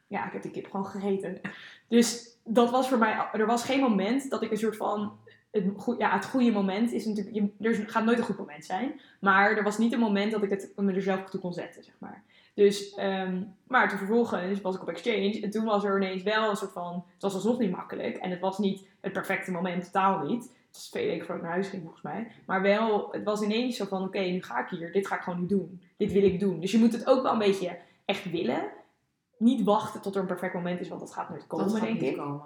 Ja, 0.07 0.25
ik 0.25 0.33
heb 0.33 0.41
de 0.41 0.51
kip 0.51 0.65
gewoon 0.65 0.85
gegeten. 0.85 1.41
Dus 1.87 2.37
dat 2.43 2.71
was 2.71 2.89
voor 2.89 2.97
mij. 2.97 3.27
Er 3.33 3.45
was 3.45 3.63
geen 3.63 3.79
moment 3.79 4.29
dat 4.29 4.41
ik 4.41 4.51
een 4.51 4.57
soort 4.57 4.77
van. 4.77 5.17
Het, 5.51 5.65
goe- 5.77 5.97
ja, 5.97 6.13
het 6.13 6.25
goede 6.25 6.51
moment 6.51 6.91
is 6.91 7.05
natuurlijk. 7.05 7.35
Je, 7.35 7.69
er 7.69 7.89
gaat 7.89 8.05
nooit 8.05 8.17
een 8.17 8.23
goed 8.23 8.37
moment 8.37 8.65
zijn. 8.65 9.01
Maar 9.19 9.57
er 9.57 9.63
was 9.63 9.77
niet 9.77 9.93
een 9.93 9.99
moment 9.99 10.31
dat 10.31 10.43
ik 10.43 10.49
het 10.49 10.71
me 10.75 10.93
er 10.93 11.01
zelf 11.01 11.29
toe 11.29 11.39
kon 11.39 11.53
zetten, 11.53 11.83
zeg 11.83 11.95
maar. 11.99 12.23
Dus, 12.55 12.93
ehm, 12.93 13.43
maar 13.67 13.89
toen 13.89 13.97
vervolgens 13.97 14.61
was 14.61 14.75
ik 14.75 14.81
op 14.81 14.89
exchange. 14.89 15.39
En 15.41 15.49
toen 15.49 15.65
was 15.65 15.83
er 15.83 15.95
ineens 15.97 16.23
wel 16.23 16.49
een 16.49 16.55
soort 16.55 16.71
van. 16.71 17.05
Het 17.13 17.21
was 17.21 17.33
alsnog 17.33 17.59
niet 17.59 17.71
makkelijk. 17.71 18.17
En 18.17 18.29
het 18.29 18.39
was 18.39 18.57
niet 18.57 18.87
het 19.01 19.13
perfecte 19.13 19.51
moment, 19.51 19.83
totaal 19.83 20.25
niet. 20.25 20.43
Het 20.43 20.75
is 20.83 20.89
twee 20.89 21.05
weken 21.05 21.19
voordat 21.25 21.37
ik 21.37 21.43
naar 21.43 21.51
huis 21.51 21.67
ging, 21.67 21.81
volgens 21.81 22.03
mij. 22.03 22.31
Maar 22.45 22.61
wel, 22.61 23.07
het 23.11 23.23
was 23.23 23.41
ineens 23.41 23.77
zo 23.77 23.85
van: 23.85 24.03
oké, 24.03 24.19
nu 24.19 24.41
ga 24.43 24.59
ik 24.59 24.69
hier. 24.69 24.91
Dit 24.91 25.07
ga 25.07 25.15
ik 25.15 25.21
gewoon 25.21 25.39
nu 25.39 25.45
doen. 25.45 25.81
Dit 25.97 26.11
wil 26.11 26.23
ik 26.23 26.39
doen. 26.39 26.59
Dus 26.59 26.71
je 26.71 26.77
moet 26.77 26.91
het 26.91 27.07
ook 27.07 27.23
wel 27.23 27.31
een 27.31 27.37
beetje 27.39 27.77
echt 28.05 28.31
willen. 28.31 28.63
Niet 29.37 29.63
wachten 29.63 30.01
tot 30.01 30.15
er 30.15 30.21
een 30.21 30.27
perfect 30.27 30.53
moment 30.53 30.79
is, 30.79 30.87
want 30.87 30.99
dat 30.99 31.13
gaat 31.13 31.29
nooit 31.29 31.47
komen, 31.47 31.67
dat 31.67 31.75
gaat 31.77 31.85
denk 31.85 31.99
niet 31.99 32.09
ik. 32.09 32.17
komen. 32.17 32.41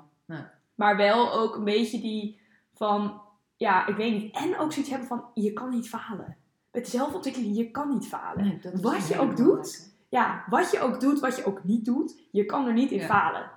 Maar 0.75 0.97
wel 0.97 1.33
ook 1.33 1.55
een 1.55 1.63
beetje 1.63 1.99
die 2.01 2.39
van, 2.73 3.21
ja, 3.55 3.87
ik 3.87 3.95
weet 3.95 4.11
niet. 4.13 4.35
En 4.35 4.57
ook 4.57 4.71
zoiets 4.71 4.91
hebben 4.91 5.07
van, 5.07 5.23
je 5.33 5.53
kan 5.53 5.69
niet 5.69 5.89
falen. 5.89 6.37
Met 6.71 6.87
zelfontwikkeling, 6.87 7.55
je 7.57 7.71
kan 7.71 7.89
niet 7.89 8.07
falen. 8.07 8.59
Nee, 8.63 8.81
Wat 8.81 9.07
je 9.07 9.19
ook 9.19 9.37
doet. 9.37 9.88
Ja, 10.09 10.43
wat 10.49 10.71
je 10.71 10.79
ook 10.79 10.99
doet, 10.99 11.19
wat 11.19 11.35
je 11.35 11.45
ook 11.45 11.63
niet 11.63 11.85
doet, 11.85 12.19
je 12.31 12.45
kan 12.45 12.67
er 12.67 12.73
niet 12.73 12.91
in 12.91 12.99
Ja. 12.99 13.05
falen. 13.05 13.51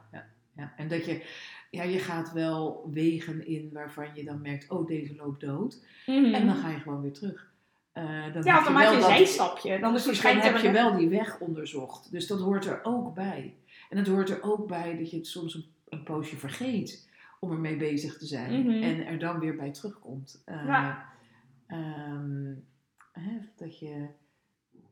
Ja, 0.57 0.73
en 0.77 0.89
dat 0.89 1.05
je, 1.07 1.27
ja, 1.71 1.83
je 1.83 1.99
gaat 1.99 2.33
wel 2.33 2.89
wegen 2.93 3.47
in 3.47 3.71
waarvan 3.73 4.07
je 4.15 4.25
dan 4.25 4.41
merkt, 4.41 4.71
oh, 4.71 4.87
deze 4.87 5.15
loopt 5.17 5.41
dood. 5.41 5.85
En 6.07 6.47
dan 6.47 6.55
ga 6.55 6.69
je 6.69 6.79
gewoon 6.79 7.03
weer 7.03 7.13
terug. 7.13 7.51
Eh, 7.93 8.33
dan 8.33 8.43
ja, 8.43 8.59
of 8.59 8.65
dan 8.65 8.73
maak 8.73 8.91
je 8.91 8.97
een 8.97 9.03
zijstapje. 9.03 9.79
Dan 9.79 9.95
is 9.95 10.03
Precies, 10.03 10.23
dan 10.23 10.33
waarschijnlijk 10.33 10.63
heb 10.65 10.75
je 10.75 10.81
wel 10.83 10.97
die 10.97 11.09
weg 11.09 11.39
onderzocht. 11.39 12.11
Dus 12.11 12.27
dat 12.27 12.41
hoort 12.41 12.65
er 12.65 12.81
ook 12.83 13.15
bij. 13.15 13.55
En 13.91 13.97
het 13.99 14.07
hoort 14.07 14.31
er 14.31 14.43
ook 14.43 14.67
bij 14.69 14.97
dat 14.99 15.11
je 15.11 15.17
het 15.17 15.27
soms 15.27 15.55
een, 15.55 15.65
een 15.89 16.03
poosje 16.03 16.37
vergeet 16.37 17.09
om 17.41 17.51
ermee 17.53 17.77
bezig 17.77 18.19
te 18.19 18.27
zijn. 18.27 18.61
Mhm. 18.67 18.83
En 18.83 19.07
er 19.07 19.19
dan 19.19 19.39
weer 19.39 19.57
bij 19.57 19.71
terugkomt. 19.71 20.43
Eh, 20.45 20.67
Ja. 20.67 21.09
ehm, 21.67 22.55
hè, 23.13 23.39
dat 23.57 23.79
je 23.79 24.07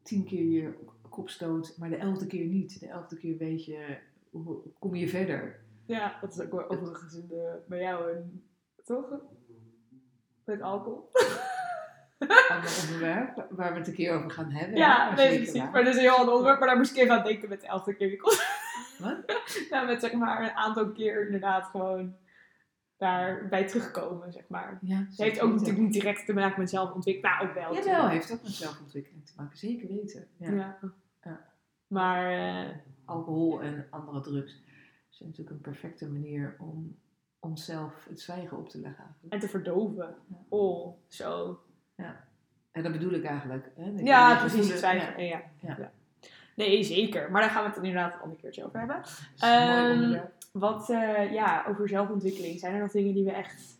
tien 0.02 0.24
keer 0.24 0.44
je 0.44 0.74
kop 1.10 1.28
stoot, 1.28 1.74
maar 1.78 1.88
de 1.88 1.96
elfde 1.96 2.26
keer 2.26 2.44
niet. 2.44 2.80
De 2.80 2.88
elfde 2.88 3.16
keer 3.16 3.36
weet 3.36 3.64
je, 3.64 3.96
hoe 4.30 4.62
kom 4.78 4.94
je 4.94 5.08
verder. 5.08 5.60
Ja, 5.86 6.18
dat 6.20 6.32
is 6.32 6.40
ook 6.40 6.50
wel 6.52 6.70
overigens 6.70 7.14
in 7.14 7.26
de, 7.28 7.58
bij 7.68 7.80
jou 7.80 8.12
een, 8.12 8.44
toch? 8.84 9.20
Met 10.44 10.60
alcohol. 10.60 11.10
Ander 12.48 12.80
onderwerp 12.82 13.46
waar 13.50 13.72
we 13.72 13.78
het 13.78 13.88
een 13.88 13.94
keer 13.94 14.12
over 14.12 14.30
gaan 14.30 14.50
hebben. 14.50 14.76
Ja, 14.76 15.14
nee, 15.14 15.26
zeker 15.26 15.36
precies. 15.36 15.60
waar. 15.60 15.70
Maar 15.70 15.84
dat 15.84 15.94
is 15.94 15.96
een 15.96 16.08
heel 16.08 16.16
ander 16.16 16.32
onderwerp. 16.34 16.58
Maar 16.58 16.68
daar 16.68 16.76
moest 16.76 16.96
ik 16.96 17.02
even 17.02 17.16
aan 17.18 17.24
denken 17.24 17.48
met 17.48 17.60
de 17.60 17.66
elfde 17.66 17.94
keer. 17.94 18.08
die. 18.08 18.20
Wat? 18.98 19.18
Ja, 19.70 19.82
met 19.82 20.00
zeg 20.00 20.12
maar 20.12 20.42
een 20.42 20.50
aantal 20.50 20.92
keer 20.92 21.24
inderdaad 21.24 21.64
gewoon 21.66 22.16
daarbij 23.00 23.66
terugkomen, 23.66 24.32
zeg 24.32 24.48
maar. 24.48 24.78
Ja, 24.82 24.96
Het 24.96 25.18
heeft 25.18 25.40
ook 25.40 25.52
natuurlijk 25.52 25.78
niet 25.78 25.92
direct 25.92 26.26
te 26.26 26.32
maken 26.32 26.60
met 26.60 26.70
zelfontwikkeling. 26.70 27.38
Nou, 27.38 27.48
ook 27.48 27.54
wel. 27.54 27.62
Jawel, 27.62 27.84
natuurlijk. 27.84 28.12
heeft 28.12 28.32
ook 28.32 28.42
met 28.42 28.52
zelfontwikkeling 28.52 29.26
te 29.26 29.32
maken. 29.36 29.58
Zeker 29.58 29.88
weten. 29.88 30.26
Ja. 30.36 30.50
Ja. 30.50 30.78
Ja. 31.22 31.46
Maar 31.86 32.30
eh, 32.30 32.76
alcohol 33.04 33.62
en 33.62 33.86
andere 33.90 34.20
drugs 34.20 34.62
zijn 35.08 35.28
natuurlijk 35.28 35.56
een 35.56 35.62
perfecte 35.62 36.10
manier 36.10 36.56
om 36.58 36.96
onszelf 37.38 38.06
het 38.08 38.20
zwijgen 38.20 38.56
op 38.56 38.68
te 38.68 38.80
leggen. 38.80 39.04
eigenlijk. 39.04 39.32
en 39.34 39.40
te 39.40 39.48
verdoven. 39.48 40.14
Ja. 40.28 40.36
Oh, 40.48 40.96
zo. 41.08 41.60
En 42.72 42.82
dat 42.82 42.92
bedoel 42.92 43.12
ik 43.12 43.24
eigenlijk. 43.24 43.70
Hè? 43.76 43.90
Ja, 43.96 44.38
precies. 44.38 44.68
Het 44.68 44.78
zwijgen. 44.78 45.24
Ja. 45.24 45.42
Ja. 45.60 45.92
Nee, 46.66 46.82
zeker. 46.82 47.30
Maar 47.30 47.40
daar 47.40 47.50
gaan 47.50 47.60
we 47.60 47.66
het 47.66 47.76
dan 47.76 47.84
inderdaad 47.84 48.14
een 48.14 48.20
ander 48.20 48.38
keertje 48.38 48.64
over 48.64 48.78
hebben. 48.78 49.02
Onderwerp. 49.92 50.32
Wat, 50.52 50.90
eh, 50.90 51.32
ja, 51.32 51.64
over 51.68 51.88
zelfontwikkeling. 51.88 52.58
Zijn 52.58 52.74
er 52.74 52.80
nog 52.80 52.90
dingen 52.90 53.14
die 53.14 53.24
we 53.24 53.30
echt 53.30 53.78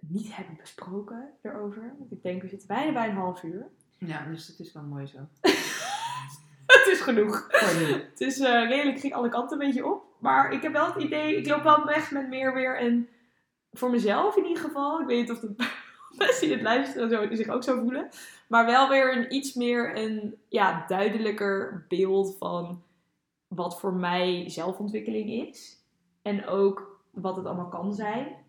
niet 0.00 0.36
hebben 0.36 0.56
besproken 0.56 1.30
erover? 1.42 1.94
Want 1.98 2.12
ik 2.12 2.22
denk, 2.22 2.42
we 2.42 2.48
zitten 2.48 2.68
bijna 2.68 2.92
bij 2.92 3.08
een 3.08 3.16
half 3.16 3.42
uur. 3.42 3.66
Ja, 3.98 4.24
dus 4.24 4.46
het 4.46 4.58
is 4.58 4.72
wel 4.72 4.82
mooi 4.82 5.06
zo. 5.06 5.18
het 6.76 6.88
is 6.92 7.00
genoeg. 7.00 7.46
Het 7.50 8.20
is 8.20 8.38
eh, 8.38 8.68
redelijk, 8.68 9.00
ging 9.00 9.14
alle 9.14 9.28
kanten 9.28 9.60
een 9.60 9.66
beetje 9.66 9.86
op. 9.86 10.04
Maar 10.20 10.52
ik 10.52 10.62
heb 10.62 10.72
wel 10.72 10.86
het 10.86 11.02
idee, 11.02 11.36
ik 11.36 11.48
loop 11.48 11.62
wel 11.62 11.84
weg 11.84 12.10
met 12.10 12.28
meer 12.28 12.54
weer 12.54 12.82
een, 12.82 13.08
voor 13.72 13.90
mezelf 13.90 14.36
in 14.36 14.46
ieder 14.46 14.62
geval. 14.62 15.00
Ik 15.00 15.06
weet 15.06 15.20
niet 15.20 15.30
of 15.30 15.40
de 15.40 15.54
mensen 16.18 16.46
die 16.46 16.56
het 16.56 16.62
luisteren 16.64 17.10
zo, 17.10 17.34
zich 17.34 17.48
ook 17.48 17.62
zo 17.62 17.80
voelen. 17.80 18.08
Maar 18.48 18.66
wel 18.66 18.88
weer 18.88 19.16
een 19.16 19.34
iets 19.34 19.54
meer 19.54 19.96
een 19.96 20.36
ja, 20.48 20.84
duidelijker 20.86 21.84
beeld 21.88 22.36
van 22.38 22.82
wat 23.48 23.80
voor 23.80 23.94
mij 23.94 24.44
zelfontwikkeling 24.48 25.48
is. 25.48 25.84
En 26.22 26.46
ook 26.46 27.00
wat 27.10 27.36
het 27.36 27.46
allemaal 27.46 27.68
kan 27.68 27.94
zijn. 27.94 28.44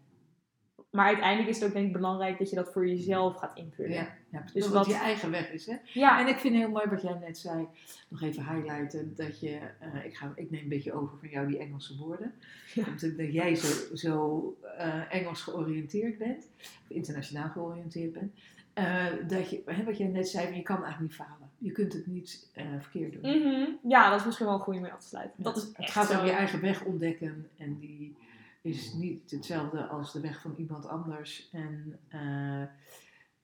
Maar 0.89 1.06
uiteindelijk 1.06 1.50
is 1.50 1.56
het 1.60 1.65
ook 1.67 1.73
denk 1.73 1.88
ik 1.88 1.93
belangrijk 1.93 2.38
dat 2.38 2.50
je 2.50 2.56
dat 2.56 2.71
voor 2.71 2.88
jezelf 2.88 3.36
gaat 3.36 3.58
invullen. 3.58 3.91
Ja, 3.91 4.08
ja, 4.30 4.41
Dus 4.41 4.52
dus 4.54 4.67
wat 4.69 4.86
je 4.86 4.93
eigen 4.95 5.32
weg 5.32 5.52
is. 5.52 5.65
Hè? 5.65 5.76
Ja, 5.86 6.19
En 6.19 6.28
ik 6.28 6.38
vind 6.38 6.56
heel 6.56 6.69
mooi 6.69 6.86
wat 6.89 7.02
jij 7.02 7.13
net 7.13 7.38
zei. 7.38 7.67
Nog 8.08 8.21
even 8.21 8.43
highlighten 8.54 9.13
dat 9.15 9.39
je. 9.39 9.60
eh, 9.80 10.06
ik, 10.06 10.15
ga, 10.15 10.32
ik 10.36 10.52
neem 10.52 10.62
een 10.63 10.69
beetje 10.69 10.93
over 10.93 11.17
van 11.17 11.30
jou 11.30 11.47
die 11.47 11.58
Engelse 11.58 11.97
woorden. 11.97 12.34
Ja. 12.73 12.84
Omdat 12.88 13.17
dat 13.17 13.34
jij 13.34 13.56
zo, 13.56 13.95
zo 13.95 14.56
eh, 14.78 15.13
Engels 15.13 15.41
georiënteerd 15.41 16.17
bent. 16.17 16.47
Of 16.60 16.84
internationaal 16.88 17.50
georiënteerd 17.50 18.13
bent. 18.13 18.34
eh, 18.73 19.06
dat 19.28 19.50
je, 19.50 19.62
hè, 19.65 19.84
wat 19.84 19.97
jij 19.97 20.08
net 20.08 20.30
zei, 20.30 20.56
je 20.56 20.62
kan 20.62 20.84
eigenlijk 20.84 21.02
niet 21.02 21.28
falen. 21.28 21.50
Je 21.58 21.71
kunt 21.71 21.93
het 21.93 22.08
niet 22.08 22.50
verkeerd 22.80 23.13
doen. 23.13 23.21
Mhm. 23.41 23.69
ja, 23.84 24.10
dat 24.10 24.19
is 24.19 24.26
misschien 24.26 24.45
wel 24.45 24.56
een 24.56 24.62
goede 24.62 24.80
mee 24.80 24.91
af 24.91 25.00
te 25.02 25.08
sluiten. 25.08 25.43
Dat 25.43 25.58
is 25.58 25.63
het 25.73 25.91
gaat 25.91 26.19
om 26.19 26.26
je 26.26 26.32
eigen 26.32 26.62
weg 26.62 26.84
ontdekken. 26.84 27.47
En 27.58 27.78
die 27.80 28.15
is 28.62 28.93
niet 28.93 29.32
hetzelfde 29.32 29.88
als 29.88 30.13
de 30.13 30.20
weg 30.20 30.41
van 30.41 30.54
iemand 30.58 30.88
anders. 30.88 31.50
En 31.52 32.00
eh, 32.08 32.62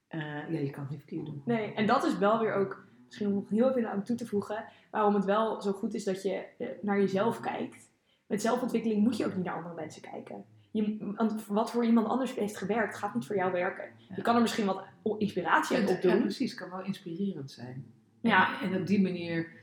eh, 0.07 0.49
ja, 0.49 0.59
je 0.59 0.69
kan 0.69 0.81
het 0.81 0.91
niet 0.91 0.99
verkeerd 0.99 1.25
doen. 1.25 1.41
Nee, 1.45 1.73
en 1.73 1.87
dat 1.87 2.03
is 2.03 2.17
wel 2.17 2.39
weer 2.39 2.53
ook, 2.53 2.87
misschien 3.05 3.27
om 3.27 3.33
nog 3.33 3.49
heel 3.49 3.69
even 3.69 3.89
aan 3.89 4.03
toe 4.03 4.15
te 4.15 4.25
voegen, 4.25 4.65
waarom 4.91 5.13
het 5.15 5.25
wel 5.25 5.61
zo 5.61 5.71
goed 5.71 5.93
is 5.93 6.03
dat 6.03 6.21
je 6.21 6.45
eh, 6.57 6.67
naar 6.81 6.99
jezelf 6.99 7.39
kijkt. 7.39 7.91
Met 8.27 8.41
zelfontwikkeling 8.41 9.03
moet 9.03 9.17
je 9.17 9.25
ook 9.25 9.35
niet 9.35 9.45
naar 9.45 9.55
andere 9.55 9.75
mensen 9.75 10.01
kijken. 10.01 10.45
Je, 10.71 11.13
want 11.15 11.45
wat 11.47 11.71
voor 11.71 11.85
iemand 11.85 12.07
anders 12.07 12.35
heeft 12.35 12.57
gewerkt, 12.57 12.95
gaat 12.95 13.13
niet 13.13 13.25
voor 13.25 13.35
jou 13.35 13.51
werken. 13.51 13.85
Ja. 13.97 14.15
Je 14.15 14.21
kan 14.21 14.35
er 14.35 14.41
misschien 14.41 14.65
wat 14.65 14.83
inspiratie 15.17 15.77
Ja, 15.77 15.87
opdoen. 15.87 16.21
precies, 16.21 16.51
het 16.51 16.59
kan 16.59 16.69
wel 16.69 16.85
inspirerend 16.85 17.51
zijn. 17.51 17.85
Ja. 18.21 18.61
En, 18.61 18.71
en 18.73 18.81
op 18.81 18.87
die 18.87 19.01
manier 19.01 19.61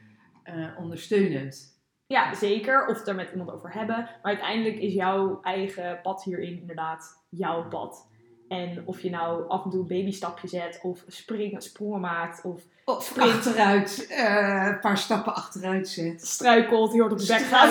ondersteunend. 0.78 1.79
Ja, 2.10 2.34
zeker. 2.34 2.86
Of 2.86 2.98
het 2.98 3.08
er 3.08 3.14
met 3.14 3.30
iemand 3.30 3.50
over 3.50 3.72
hebben. 3.72 3.96
Maar 3.96 4.18
uiteindelijk 4.22 4.76
is 4.76 4.92
jouw 4.92 5.40
eigen 5.42 6.00
pad 6.02 6.22
hierin 6.24 6.60
inderdaad 6.60 7.22
jouw 7.28 7.68
pad. 7.68 8.08
En 8.48 8.82
of 8.86 9.00
je 9.00 9.10
nou 9.10 9.48
af 9.48 9.64
en 9.64 9.70
toe 9.70 9.80
een 9.80 9.86
babystapje 9.86 10.48
zet, 10.48 10.78
of 10.82 11.04
springen, 11.06 11.62
sprongen 11.62 12.00
maakt, 12.00 12.44
of 12.44 12.62
Of 12.84 13.02
Sprint. 13.04 13.30
achteruit, 13.32 14.06
eh, 14.10 14.66
een 14.66 14.80
paar 14.80 14.98
stappen 14.98 15.34
achteruit 15.34 15.88
zet. 15.88 16.26
struikelt, 16.26 16.90
die 16.92 17.00
hoort 17.00 17.12
op 17.12 17.18
de 17.18 17.26
bek 17.26 17.40
gaat. 17.40 17.70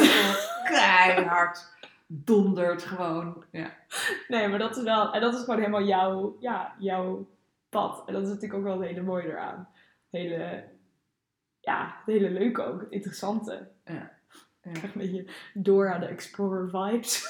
Keihard, 0.64 1.74
dondert 2.08 2.82
gewoon. 2.84 3.44
Ja. 3.52 3.72
Nee, 4.28 4.48
maar 4.48 4.60
dat 4.60 4.78
is 4.78 4.84
wel, 4.84 5.14
en 5.14 5.22
dat 5.22 5.34
is 5.34 5.40
gewoon 5.40 5.60
helemaal 5.60 5.84
jouw, 5.84 6.38
ja, 6.40 6.76
jouw 6.80 7.28
pad. 7.70 8.04
En 8.06 8.14
dat 8.14 8.22
is 8.22 8.28
natuurlijk 8.28 8.54
ook 8.54 8.64
wel 8.64 8.80
het 8.80 8.88
hele 8.90 9.02
mooie 9.02 9.28
eraan. 9.28 9.68
Hele, 10.10 10.64
ja, 11.60 11.96
het 12.06 12.16
hele 12.16 12.30
leuke 12.30 12.64
ook, 12.64 12.82
het 12.82 12.92
interessante. 12.92 13.68
Ja. 13.86 14.18
Ja. 14.64 14.72
Een 14.84 14.92
beetje 14.94 15.26
Dora 15.54 15.98
de 15.98 16.06
Explorer 16.06 16.70
vibes. 16.70 17.28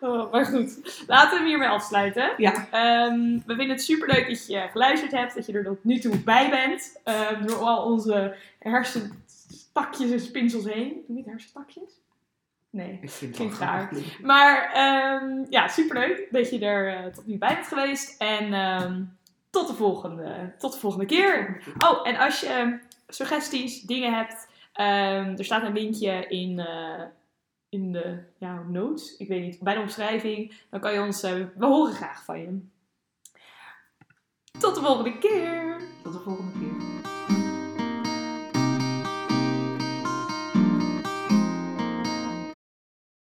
Oh, 0.00 0.32
maar 0.32 0.46
goed, 0.46 1.04
laten 1.06 1.30
we 1.30 1.36
hem 1.36 1.46
hiermee 1.46 1.68
afsluiten. 1.68 2.32
Ja. 2.36 2.66
Ehm, 2.70 3.38
we 3.46 3.54
vinden 3.54 3.68
het 3.68 3.82
superleuk 3.82 4.28
dat 4.28 4.46
je 4.46 4.68
geluisterd 4.70 5.12
hebt, 5.12 5.34
dat 5.34 5.46
je 5.46 5.52
er 5.52 5.64
tot 5.64 5.84
nu 5.84 5.98
toe 5.98 6.18
bij 6.18 6.50
bent. 6.50 7.00
Ehm, 7.04 7.46
door 7.46 7.56
al 7.56 7.84
onze 7.84 8.36
hersentakjes 8.58 10.10
en 10.10 10.20
spinsels 10.20 10.64
heen. 10.64 10.88
Doe 10.88 11.04
je 11.06 11.12
niet 11.12 11.26
hersentakjes? 11.26 12.00
Nee. 12.70 12.98
Ik 13.02 13.10
vind 13.10 13.38
het 13.38 13.58
raar. 13.58 13.92
Maar 14.22 14.72
ehm, 14.72 15.44
ja, 15.50 15.68
superleuk 15.68 16.28
dat 16.30 16.50
je 16.50 16.58
er 16.58 16.96
eh, 16.96 17.12
tot 17.12 17.26
nu 17.26 17.38
bij 17.38 17.54
bent 17.54 17.66
geweest. 17.66 18.20
En 18.20 19.18
tot 19.50 19.68
de 19.68 19.74
volgende, 19.74 20.52
tot 20.58 20.72
de 20.72 20.78
volgende 20.78 21.06
keer. 21.06 21.62
Oh, 21.78 22.08
en 22.08 22.16
als 22.16 22.40
je 22.40 22.78
suggesties, 23.08 23.82
dingen 23.82 24.14
hebt, 24.14 24.48
ehm, 24.80 25.36
er 25.36 25.44
staat 25.44 25.62
een 25.62 25.72
linkje 25.72 26.26
in, 26.28 26.58
eh, 26.58 27.02
in 27.68 27.92
de 27.92 28.18
ja, 28.38 28.62
notes, 28.62 29.16
ik 29.16 29.28
weet 29.28 29.42
niet, 29.42 29.60
bij 29.60 29.74
de 29.74 29.80
omschrijving. 29.80 30.54
Dan 30.70 30.80
kan 30.80 30.92
je 30.92 31.00
ons, 31.00 31.22
eh, 31.22 31.34
we 31.56 31.66
horen 31.66 31.94
graag 31.94 32.24
van 32.24 32.40
je. 32.40 32.58
Tot 34.58 34.74
de 34.74 34.80
volgende 34.80 35.18
keer! 35.18 35.80
Tot 36.02 36.12
de 36.12 36.18
volgende 36.18 36.52
keer. 36.52 36.99